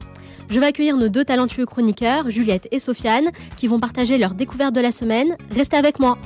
[0.49, 4.73] Je vais accueillir nos deux talentueux chroniqueurs, Juliette et Sofiane, qui vont partager leur découverte
[4.75, 5.35] de la semaine.
[5.51, 6.17] Restez avec moi.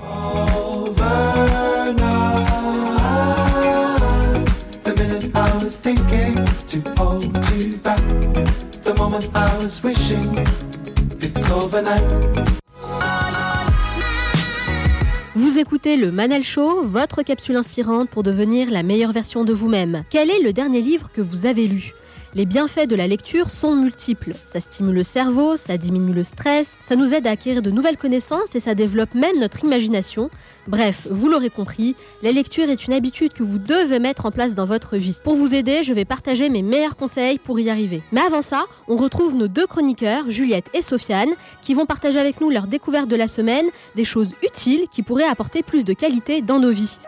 [15.36, 20.03] Vous écoutez le Manal Show, votre capsule inspirante pour devenir la meilleure version de vous-même.
[20.09, 21.93] Quel est le dernier livre que vous avez lu?
[22.36, 24.34] Les bienfaits de la lecture sont multiples.
[24.45, 27.97] Ça stimule le cerveau, ça diminue le stress, ça nous aide à acquérir de nouvelles
[27.97, 30.30] connaissances et ça développe même notre imagination.
[30.67, 34.53] Bref, vous l'aurez compris, la lecture est une habitude que vous devez mettre en place
[34.53, 35.17] dans votre vie.
[35.23, 38.03] Pour vous aider, je vais partager mes meilleurs conseils pour y arriver.
[38.11, 41.32] Mais avant ça, on retrouve nos deux chroniqueurs, Juliette et Sofiane,
[41.63, 43.65] qui vont partager avec nous leur découverte de la semaine,
[43.95, 46.99] des choses utiles qui pourraient apporter plus de qualité dans nos vies.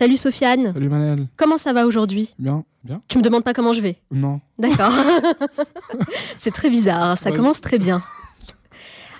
[0.00, 0.72] Salut Sofiane.
[0.72, 1.26] Salut Manel.
[1.36, 2.32] Comment ça va aujourd'hui?
[2.38, 3.02] Bien, bien.
[3.08, 3.98] Tu me demandes pas comment je vais?
[4.10, 4.40] Non.
[4.58, 4.94] D'accord.
[6.38, 7.36] C'est très bizarre, ça Ouais.
[7.36, 8.02] commence très bien.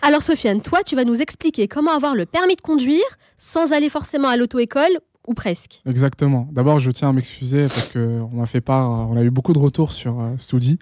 [0.01, 3.05] Alors Sofiane, toi tu vas nous expliquer comment avoir le permis de conduire
[3.37, 5.83] sans aller forcément à l'auto-école ou presque.
[5.85, 6.49] Exactement.
[6.51, 9.53] D'abord, je tiens à m'excuser parce que on m'a fait part, on a eu beaucoup
[9.53, 10.79] de retours sur euh, Studi.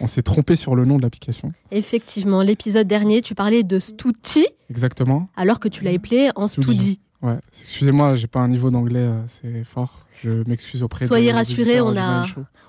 [0.00, 1.52] On s'est trompé sur le nom de l'application.
[1.70, 5.28] Effectivement, l'épisode dernier tu parlais de Stouti Exactement.
[5.36, 6.98] alors que tu l'as appelé en Studi.
[7.22, 7.36] Ouais.
[7.62, 10.06] Excusez-moi, j'ai pas un niveau d'anglais, euh, c'est fort.
[10.22, 12.24] Je m'excuse auprès de Soyez rassurés, on a,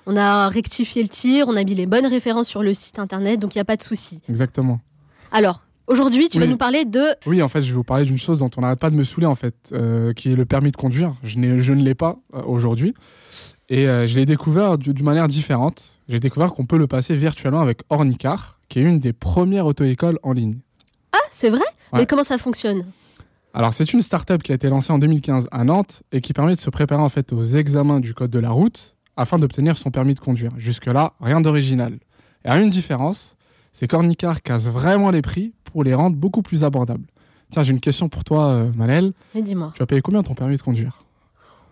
[0.06, 3.38] on a rectifié le tir, on a mis les bonnes références sur le site internet,
[3.38, 4.20] donc il n'y a pas de souci.
[4.28, 4.80] Exactement.
[5.30, 7.04] Alors, aujourd'hui tu vas nous parler de...
[7.26, 9.04] Oui, en fait, je vais vous parler d'une chose dont on n'arrête pas de me
[9.04, 11.12] saouler, en fait, euh, qui est le permis de conduire.
[11.22, 12.94] Je, je ne l'ai pas euh, aujourd'hui.
[13.68, 16.00] Et euh, je l'ai découvert du- d'une manière différente.
[16.08, 20.18] J'ai découvert qu'on peut le passer virtuellement avec Ornicar, qui est une des premières auto-écoles
[20.24, 20.58] en ligne.
[21.12, 21.60] Ah, c'est vrai?
[21.92, 22.00] Ouais.
[22.00, 22.84] Mais comment ça fonctionne?
[23.52, 26.54] Alors, c'est une start-up qui a été lancée en 2015 à Nantes et qui permet
[26.54, 29.90] de se préparer en fait aux examens du code de la route afin d'obtenir son
[29.90, 30.52] permis de conduire.
[30.56, 31.98] Jusque-là, rien d'original.
[32.44, 33.36] Et à une différence,
[33.72, 37.06] c'est qu'Ornicar casse vraiment les prix pour les rendre beaucoup plus abordables.
[37.50, 39.12] Tiens, j'ai une question pour toi, euh, Manel.
[39.34, 39.72] Mais dis-moi.
[39.74, 40.99] Tu as payé combien ton permis de conduire?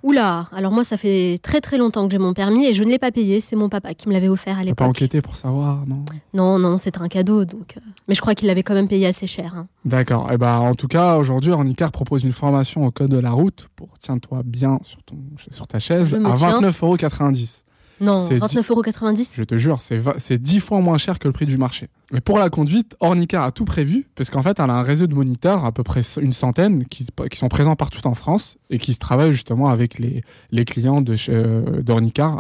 [0.03, 2.89] Oula, alors moi ça fait très très longtemps que j'ai mon permis et je ne
[2.89, 4.89] l'ai pas payé, c'est mon papa qui me l'avait offert à T'as pas l'époque.
[4.89, 6.05] enquêté pour savoir, non?
[6.35, 7.75] Non, non, c'était un cadeau, donc.
[7.77, 9.55] euh, Mais je crois qu'il l'avait quand même payé assez cher.
[9.57, 9.67] hein.
[9.85, 10.31] D'accord.
[10.31, 13.69] Et ben, en tout cas, aujourd'hui, Ornicar propose une formation au code de la route
[13.75, 15.17] pour tiens-toi bien sur, ton,
[15.51, 16.61] sur ta chaise à tiens.
[16.61, 17.63] 29,90€.
[18.01, 19.33] Non, C'est 29,90€.
[19.35, 21.89] Je te jure, c'est va- c'est 10 fois moins cher que le prix du marché.
[22.15, 25.07] Et pour la conduite, Ornicar a tout prévu, parce qu'en fait, elle a un réseau
[25.07, 28.79] de moniteurs, à peu près une centaine, qui, qui sont présents partout en France et
[28.79, 31.83] qui travaillent justement avec les, les clients de chez, euh,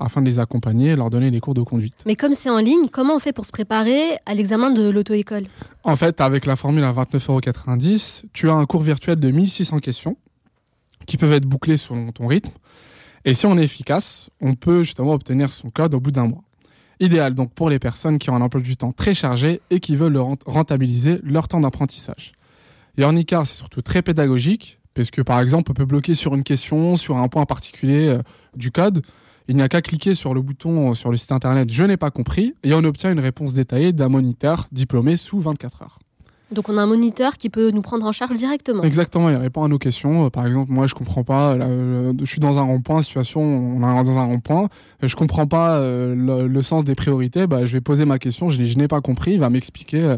[0.01, 1.95] afin de les accompagner et leur donner des cours de conduite.
[2.07, 5.47] Mais comme c'est en ligne, comment on fait pour se préparer à l'examen de l'auto-école?
[5.85, 10.17] En fait, avec la formule à 29,90€, tu as un cours virtuel de 1600 questions
[11.07, 12.51] qui peuvent être bouclées selon ton rythme.
[13.29, 16.45] Et si on est efficace, on peut justement obtenir son code au bout d'un mois.
[16.99, 19.97] Idéal donc pour les personnes qui ont un emploi du temps très chargé et qui
[19.97, 22.33] veulent le rent- rentabiliser leur temps d'apprentissage.
[22.97, 26.43] Et Ornicar, c'est surtout très pédagogique, parce que par exemple, on peut bloquer sur une
[26.43, 28.22] question, sur un point particulier euh,
[28.57, 29.03] du code.
[29.47, 31.99] Il n'y a qu'à cliquer sur le bouton euh, sur le site internet Je n'ai
[31.99, 35.99] pas compris et on obtient une réponse détaillée d'un moniteur diplômé sous 24 heures.
[36.51, 38.83] Donc on a un moniteur qui peut nous prendre en charge directement.
[38.83, 40.27] Exactement, il répond à nos questions.
[40.27, 41.55] Euh, Par exemple, moi, je comprends pas.
[41.57, 44.69] là, euh, je suis dans un rond-point, situation, on est dans un rond-point.
[45.03, 47.47] euh, Je comprends pas euh, le, sens des priorités.
[47.47, 48.49] Bah, je vais poser ma question.
[48.49, 49.33] Je, je n'ai pas compris.
[49.33, 50.17] Il va m'expliquer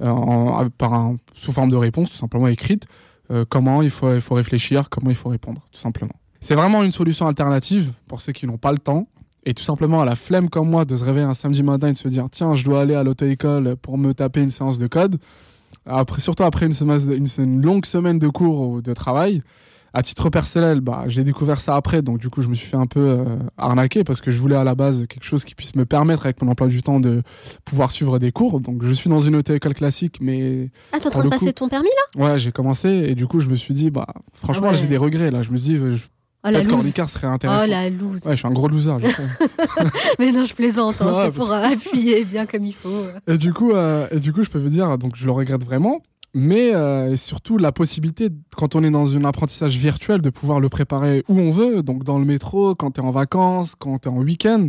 [0.00, 2.86] euh, sous forme de réponse, tout simplement écrite,
[3.30, 6.14] euh, comment il faut, il faut réfléchir, comment il faut répondre, tout simplement.
[6.40, 9.06] C'est vraiment une solution alternative pour ceux qui n'ont pas le temps.
[9.44, 11.92] Et tout simplement à la flemme comme moi de se réveiller un samedi matin et
[11.94, 14.86] de se dire tiens je dois aller à l'auto-école pour me taper une séance de
[14.86, 15.18] code
[15.86, 19.40] après, surtout après une, semaine- une- une longue semaine de cours ou de travail.
[19.94, 22.78] À titre personnel, bah, j'ai découvert ça après, donc du coup, je me suis fait
[22.78, 23.24] un peu euh,
[23.58, 26.40] arnaquer parce que je voulais à la base quelque chose qui puisse me permettre, avec
[26.40, 27.22] mon emploi du temps, de
[27.66, 28.60] pouvoir suivre des cours.
[28.60, 30.70] Donc, je suis dans une auto-école classique, mais.
[30.92, 32.24] Ah, t'es en train de passer ton permis là?
[32.24, 34.78] Ouais, j'ai commencé et du coup, je me suis dit, bah, franchement, Ah ouais.
[34.78, 35.42] j'ai des regrets là.
[35.42, 36.06] Je me dis, je-
[36.44, 37.64] Oh, la peut-être qu'Ornicar serait intéressant.
[37.66, 38.26] Oh la loose.
[38.26, 39.22] Ouais, je suis un gros loser, je sais.
[40.18, 43.06] Mais non, je plaisante, hein, c'est pour euh, appuyer bien comme il faut.
[43.28, 45.62] Et du coup, euh, et du coup, je peux vous dire, donc je le regrette
[45.62, 46.02] vraiment,
[46.34, 50.68] mais euh, surtout la possibilité, quand on est dans un apprentissage virtuel, de pouvoir le
[50.68, 54.08] préparer où on veut, donc dans le métro, quand tu es en vacances, quand tu
[54.08, 54.68] es en week-end,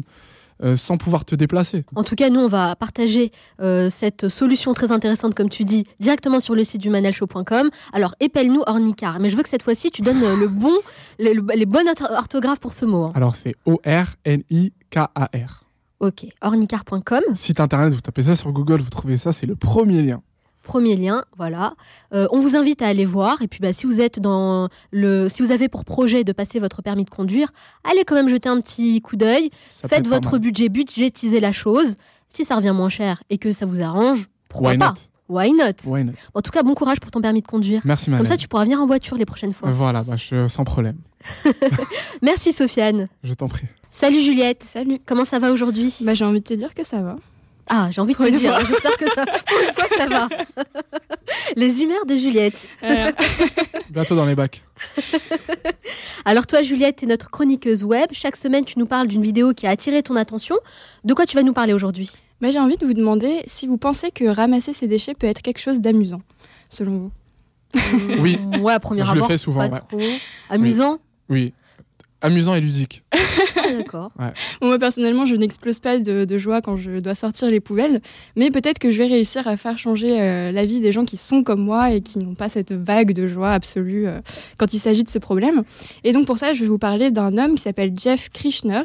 [0.63, 1.83] euh, sans pouvoir te déplacer.
[1.95, 5.83] En tout cas, nous, on va partager euh, cette solution très intéressante, comme tu dis,
[5.99, 7.69] directement sur le site du manalshow.com.
[7.91, 9.19] Alors, épelle-nous Ornicar.
[9.19, 10.73] Mais je veux que cette fois-ci, tu donnes euh, le bon,
[11.19, 13.03] le- le- les bonnes orth- orthographes pour ce mot.
[13.05, 13.11] hein.
[13.15, 13.55] Alors c'est
[14.53, 15.63] O-R-N-I-K-A-R.
[15.99, 17.21] Ok, ornicar.com.
[17.33, 20.21] Site internet, vous tapez ça sur Google, vous trouvez ça, c'est le premier lien.
[20.63, 21.73] Premier lien, voilà.
[22.13, 23.41] Euh, on vous invite à aller voir.
[23.41, 26.59] Et puis, bah, si vous êtes dans le, si vous avez pour projet de passer
[26.59, 27.49] votre permis de conduire,
[27.83, 29.49] allez quand même jeter un petit coup d'œil.
[29.69, 31.95] Faites votre budget, budgétisez la chose.
[32.29, 34.87] Si ça revient moins cher et que ça vous arrange, pourquoi Why pas?
[34.87, 34.93] not?
[35.29, 35.65] Why not?
[35.85, 36.13] Why not?
[36.33, 37.81] En tout cas, bon courage pour ton permis de conduire.
[37.85, 38.27] Merci, Comme Manel.
[38.27, 39.69] ça, tu pourras venir en voiture les prochaines fois.
[39.69, 40.97] Voilà, bah, je, sans problème.
[42.21, 43.07] Merci Sofiane.
[43.23, 43.67] Je t'en prie.
[43.91, 44.63] Salut Juliette.
[44.63, 44.99] Salut.
[45.05, 45.95] Comment ça va aujourd'hui?
[46.01, 47.15] Bah, j'ai envie de te dire que ça va.
[47.69, 48.57] Ah, j'ai envie de te dire.
[48.65, 50.27] J'espère que ça, pour une fois que ça va.
[51.55, 52.67] Les humeurs de Juliette.
[53.89, 54.63] Bientôt dans les bacs.
[56.25, 58.09] Alors toi, Juliette, tu es notre chroniqueuse web.
[58.11, 60.57] Chaque semaine, tu nous parles d'une vidéo qui a attiré ton attention.
[61.03, 62.09] De quoi tu vas nous parler aujourd'hui?
[62.41, 65.41] Bah, j'ai envie de vous demander si vous pensez que ramasser ces déchets peut être
[65.41, 66.21] quelque chose d'amusant,
[66.69, 67.11] selon vous.
[68.19, 68.37] Oui.
[68.59, 69.79] Ouais, à premier Je le fais souvent, pas ouais.
[69.79, 69.99] trop.
[70.49, 70.99] Amusant?
[71.29, 71.53] Oui.
[72.21, 73.02] Amusant et ludique.
[73.55, 74.11] Ah, D'accord.
[74.19, 74.33] Ouais.
[74.59, 78.01] Bon, moi, personnellement, je n'explose pas de, de joie quand je dois sortir les poubelles,
[78.35, 81.17] mais peut-être que je vais réussir à faire changer euh, la vie des gens qui
[81.17, 84.19] sont comme moi et qui n'ont pas cette vague de joie absolue euh,
[84.57, 85.63] quand il s'agit de ce problème.
[86.03, 88.83] Et donc, pour ça, je vais vous parler d'un homme qui s'appelle Jeff Krishner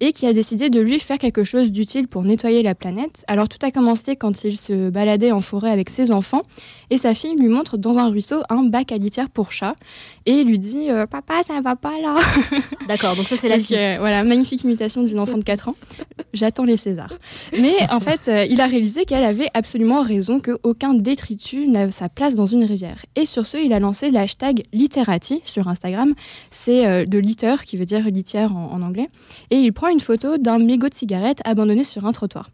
[0.00, 3.24] et qui a décidé de lui faire quelque chose d'utile pour nettoyer la planète.
[3.28, 6.42] Alors, tout a commencé quand il se baladait en forêt avec ses enfants
[6.90, 9.74] et sa fille lui montre dans un ruisseau un bac à litière pour chat
[10.26, 12.16] et lui dit euh, Papa, ça va pas là
[12.88, 15.74] D'accord, donc ça, c'est la Euh, voilà, magnifique imitation d'une enfant de 4 ans.
[16.32, 17.14] J'attends les Césars.
[17.58, 22.08] Mais en fait, euh, il a réalisé qu'elle avait absolument raison qu'aucun détritus n'a sa
[22.08, 23.04] place dans une rivière.
[23.16, 26.14] Et sur ce, il a lancé le hashtag Literati sur Instagram.
[26.50, 29.08] C'est euh, de litter, qui veut dire litière en, en anglais.
[29.50, 32.50] Et il prend une photo d'un mégot de cigarette abandonné sur un trottoir.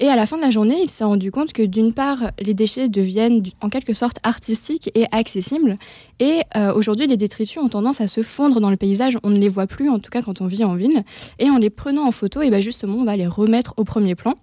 [0.00, 2.54] Et à la fin de la journée, il s'est rendu compte que d'une part, les
[2.54, 5.78] déchets deviennent en quelque sorte artistiques et accessibles,
[6.20, 9.18] Et euh, aujourd'hui, les détritus ont tendance à se fondre dans le paysage.
[9.22, 11.02] On ne les voit plus, en tout cas quand on vit en ville.
[11.38, 14.14] Et en les prenant en photo, et ben justement, on va les remettre au premier
[14.14, 14.34] plan.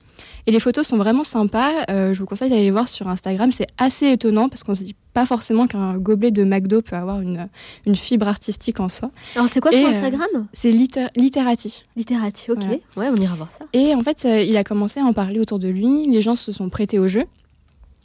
[0.47, 1.71] Et les photos sont vraiment sympas.
[1.89, 3.51] Euh, je vous conseille d'aller les voir sur Instagram.
[3.51, 7.21] C'est assez étonnant parce qu'on se dit pas forcément qu'un gobelet de McDo peut avoir
[7.21, 7.47] une,
[7.85, 9.11] une fibre artistique en soi.
[9.35, 10.47] Alors c'est quoi Et, sur euh, Instagram?
[10.53, 11.83] C'est Liter- Literati.
[11.95, 12.59] Literati, ok.
[12.95, 13.11] Voilà.
[13.11, 13.65] Ouais, on ira voir ça.
[13.73, 16.05] Et en fait, il a commencé à en parler autour de lui.
[16.05, 17.23] Les gens se sont prêtés au jeu.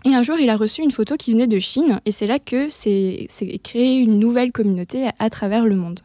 [0.06, 2.00] Et un jour, il a reçu une photo qui venait de Chine.
[2.06, 5.98] Et c'est là que c'est c'est créé une nouvelle communauté à, à travers le monde.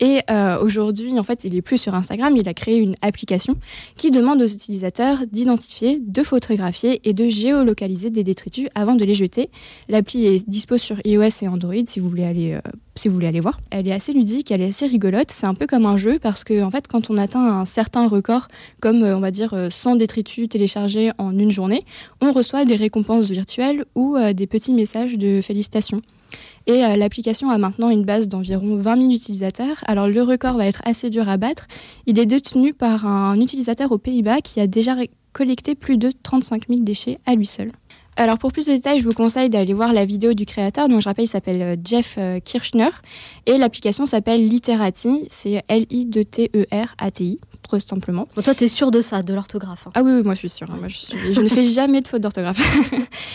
[0.00, 2.36] Et euh, aujourd'hui, en fait, il est plus sur Instagram.
[2.36, 3.56] Il a créé une application
[3.96, 9.14] qui demande aux utilisateurs d'identifier, de photographier et de géolocaliser des détritus avant de les
[9.14, 9.50] jeter.
[9.88, 13.28] L'appli est dispo sur iOS et Android si vous voulez aller euh, si vous voulez
[13.28, 13.58] aller voir.
[13.70, 15.30] Elle est assez ludique, elle est assez rigolote.
[15.30, 18.06] C'est un peu comme un jeu parce que en fait, quand on atteint un certain
[18.06, 18.48] record,
[18.80, 21.84] comme euh, on va dire euh, 100 détritus téléchargés en une journée,
[22.20, 26.02] on reçoit des récompenses virtuelles ou euh, des petits messages de félicitations.
[26.66, 29.76] Et euh, l'application a maintenant une base d'environ 20 000 utilisateurs.
[29.86, 31.66] Alors le record va être assez dur à battre.
[32.06, 34.94] Il est détenu par un utilisateur aux Pays-Bas qui a déjà
[35.32, 37.70] collecté plus de 35 000 déchets à lui seul.
[38.18, 40.88] Alors pour plus de détails, je vous conseille d'aller voir la vidéo du créateur.
[40.88, 42.88] Donc je rappelle, il s'appelle euh, Jeff euh, Kirchner
[43.46, 45.28] et l'application s'appelle Literati.
[45.30, 47.38] C'est L-I-T-E-R-A-T-I,
[47.68, 48.26] trop simplement.
[48.34, 50.48] Bon, toi, t'es sûr de ça, de l'orthographe hein Ah oui, oui, moi je suis
[50.48, 50.66] sûre.
[50.70, 50.76] hein.
[50.78, 52.58] Moi, je, suis- je ne fais jamais de faute d'orthographe.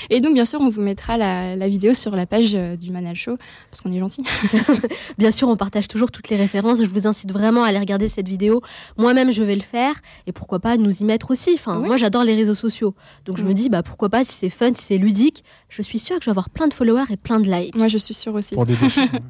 [0.10, 2.92] et donc bien sûr, on vous mettra la, la vidéo sur la page euh, du
[2.92, 3.38] Manal Show
[3.70, 4.24] parce qu'on est gentil.
[5.18, 6.80] Bien sûr, on partage toujours toutes les références.
[6.84, 8.62] Je vous incite vraiment à aller regarder cette vidéo.
[8.98, 9.96] Moi-même, je vais le faire.
[10.28, 11.52] Et pourquoi pas nous y mettre aussi.
[11.54, 11.88] Enfin, Oui.
[11.88, 12.96] moi, j'adore les réseaux sociaux.
[13.26, 16.00] Donc, je me dis, bah, pourquoi pas, si c'est fun, si c'est ludique, je suis
[16.00, 17.76] sûre que je vais avoir plein de followers et plein de likes.
[17.76, 18.56] Moi, je suis sûre aussi.
[18.56, 19.10] Pour des déchets.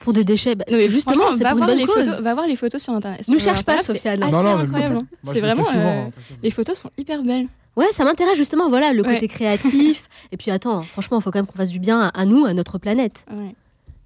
[0.00, 1.94] Pour des déchets, bah, Non, mais justement, c'est va pour une voir bonne les cause.
[2.04, 2.20] photos.
[2.20, 3.20] Va voir les photos sur internet.
[3.28, 4.20] Nous sur cherche pas, Sofiane.
[4.20, 4.96] c'est Non, non, incroyable.
[4.96, 5.06] hein.
[5.32, 5.64] C'est vraiment.
[5.64, 6.10] souvent, euh, hein,
[6.42, 7.46] les photos sont hyper belles.
[7.76, 9.14] Ouais, ça m'intéresse justement, voilà, le Ouais.
[9.14, 10.08] côté créatif.
[10.32, 12.44] et puis attends, franchement, il faut quand même qu'on fasse du bien à, à nous,
[12.44, 13.24] à notre planète.
[13.30, 13.54] Ouais.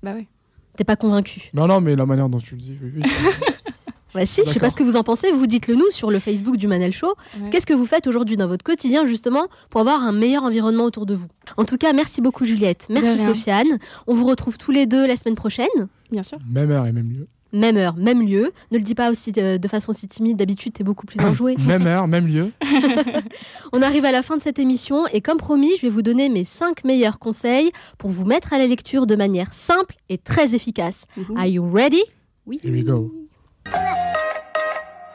[0.03, 0.27] Bah ouais.
[0.77, 3.03] T'es pas convaincu Non, non, mais la manière dont tu le dis, oui, oui.
[4.15, 6.19] Ouais, si, je sais pas ce que vous en pensez, vous dites-le nous sur le
[6.19, 7.15] Facebook du Manel Show.
[7.41, 7.51] Ouais.
[7.51, 11.07] Qu'est-ce que vous faites aujourd'hui dans votre quotidien justement pour avoir un meilleur environnement autour
[11.07, 11.27] de vous?
[11.57, 13.19] En tout cas, merci beaucoup Juliette, merci.
[13.19, 13.79] Sofiane.
[14.07, 15.67] On vous retrouve tous les deux la semaine prochaine.
[16.11, 16.39] Bien sûr.
[16.49, 17.27] Même heure et même lieu.
[17.55, 18.53] Même heure, même lieu.
[18.71, 21.55] Ne le dis pas aussi de, de façon si timide, d'habitude t'es beaucoup plus enjoué.
[21.67, 22.51] Même heure, même lieu.
[23.73, 26.31] On arrive à la fin de cette émission et comme promis, je vais vous donner
[26.31, 30.55] mes 5 meilleurs conseils pour vous mettre à la lecture de manière simple et très
[30.55, 31.05] efficace.
[31.37, 32.03] Are you ready?
[32.47, 32.59] Oui.
[32.65, 33.13] Here we go.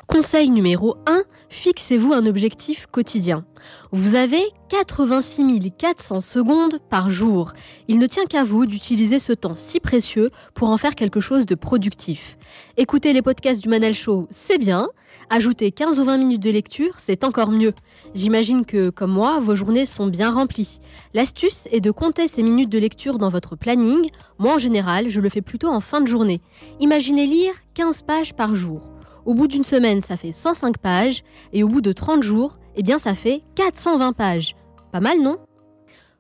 [0.08, 3.46] Conseil numéro 1, fixez-vous un objectif quotidien.
[3.92, 7.54] Vous avez 86 400 secondes par jour.
[7.88, 11.46] Il ne tient qu'à vous d'utiliser ce temps si précieux pour en faire quelque chose
[11.46, 12.38] de productif.
[12.78, 14.90] Écouter les podcasts du Manel Show, c'est bien.
[15.30, 17.74] Ajouter 15 ou 20 minutes de lecture, c'est encore mieux.
[18.16, 20.80] J'imagine que, comme moi, vos journées sont bien remplies.
[21.14, 24.10] L'astuce est de compter ces minutes de lecture dans votre planning.
[24.40, 26.40] Moi, en général, je le fais plutôt en fin de journée.
[26.80, 28.84] Imaginez lire 15 pages par jour.
[29.26, 31.24] Au bout d'une semaine, ça fait 105 pages.
[31.52, 34.56] Et au bout de 30 jours, eh bien, ça fait 420 pages.
[34.94, 35.40] Pas mal, non?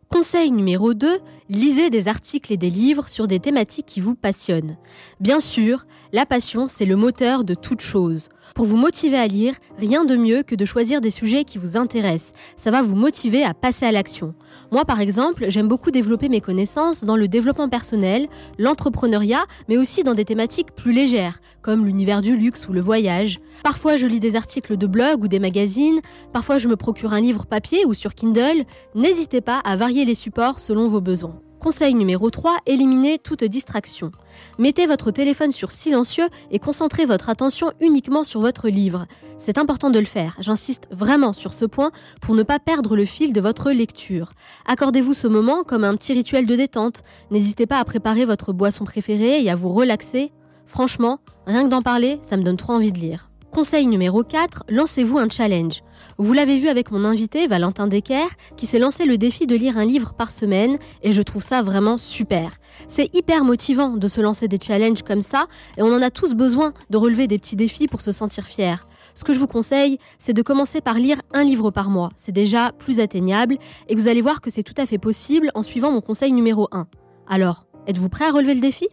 [0.09, 4.77] Conseil numéro 2, lisez des articles et des livres sur des thématiques qui vous passionnent.
[5.19, 8.29] Bien sûr, la passion, c'est le moteur de toute chose.
[8.55, 11.77] Pour vous motiver à lire, rien de mieux que de choisir des sujets qui vous
[11.77, 12.33] intéressent.
[12.55, 14.33] Ça va vous motiver à passer à l'action.
[14.71, 18.27] Moi, par exemple, j'aime beaucoup développer mes connaissances dans le développement personnel,
[18.57, 23.39] l'entrepreneuriat, mais aussi dans des thématiques plus légères, comme l'univers du luxe ou le voyage.
[23.63, 25.99] Parfois, je lis des articles de blog ou des magazines,
[26.33, 28.65] parfois je me procure un livre papier ou sur Kindle.
[28.95, 31.39] N'hésitez pas à varier les supports selon vos besoins.
[31.67, 34.13] Conseil numéro 3, éliminez toute distraction.
[34.57, 39.05] Mettez votre téléphone sur silencieux et concentrez votre attention uniquement sur votre livre.
[39.37, 41.91] C'est important de le faire, j'insiste vraiment sur ce point
[42.21, 44.29] pour ne pas perdre le fil de votre lecture.
[44.65, 47.03] Accordez-vous ce moment comme un petit rituel de détente.
[47.31, 50.31] N'hésitez pas à préparer votre boisson préférée et à vous relaxer.
[50.67, 53.29] Franchement, rien que d'en parler, ça me donne trop envie de lire.
[53.51, 55.81] Conseil numéro 4, lancez-vous un challenge.
[56.17, 59.77] Vous l'avez vu avec mon invité Valentin Decker qui s'est lancé le défi de lire
[59.77, 62.51] un livre par semaine et je trouve ça vraiment super.
[62.87, 65.45] C'est hyper motivant de se lancer des challenges comme ça
[65.77, 68.87] et on en a tous besoin de relever des petits défis pour se sentir fier.
[69.15, 72.11] Ce que je vous conseille, c'est de commencer par lire un livre par mois.
[72.15, 75.63] C'est déjà plus atteignable et vous allez voir que c'est tout à fait possible en
[75.63, 76.85] suivant mon conseil numéro 1.
[77.27, 78.87] Alors, êtes-vous prêt à relever le défi?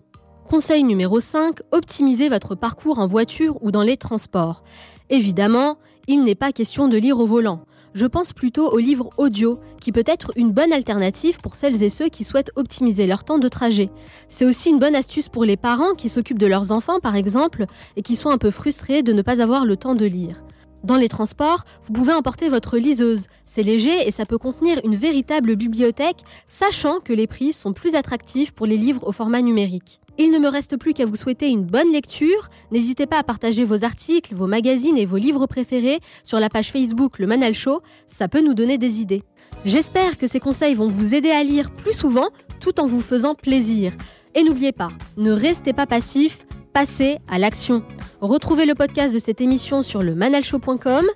[0.49, 4.63] Conseil numéro 5, optimisez votre parcours en voiture ou dans les transports.
[5.09, 7.65] Évidemment, il n'est pas question de lire au volant.
[7.95, 11.89] Je pense plutôt aux livres audio, qui peut être une bonne alternative pour celles et
[11.89, 13.89] ceux qui souhaitent optimiser leur temps de trajet.
[14.29, 17.65] C'est aussi une bonne astuce pour les parents qui s'occupent de leurs enfants, par exemple,
[17.97, 20.43] et qui sont un peu frustrés de ne pas avoir le temps de lire.
[20.85, 23.27] Dans les transports, vous pouvez emporter votre liseuse.
[23.43, 27.95] C'est léger et ça peut contenir une véritable bibliothèque, sachant que les prix sont plus
[27.95, 30.03] attractifs pour les livres au format numérique.
[30.19, 32.51] Il ne me reste plus qu'à vous souhaiter une bonne lecture.
[32.71, 36.71] N'hésitez pas à partager vos articles, vos magazines et vos livres préférés sur la page
[36.71, 39.23] Facebook Le Manal Show, ça peut nous donner des idées.
[39.65, 42.29] J'espère que ces conseils vont vous aider à lire plus souvent
[42.61, 43.95] tout en vous faisant plaisir.
[44.35, 46.45] Et n'oubliez pas, ne restez pas passif,
[46.75, 47.83] passez à l'action.
[48.21, 51.07] Retrouvez le podcast de cette émission sur le manalshow.com.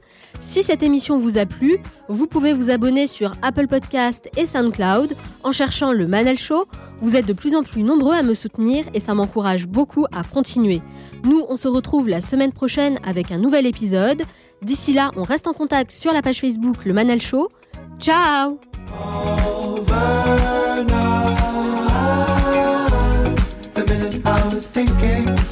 [0.40, 1.78] Si cette émission vous a plu,
[2.08, 6.66] vous pouvez vous abonner sur Apple Podcast et SoundCloud en cherchant le Manal Show.
[7.00, 10.22] Vous êtes de plus en plus nombreux à me soutenir et ça m'encourage beaucoup à
[10.22, 10.80] continuer.
[11.24, 14.22] Nous, on se retrouve la semaine prochaine avec un nouvel épisode.
[14.62, 17.48] D'ici là, on reste en contact sur la page Facebook Le Manal Show.
[17.98, 18.60] Ciao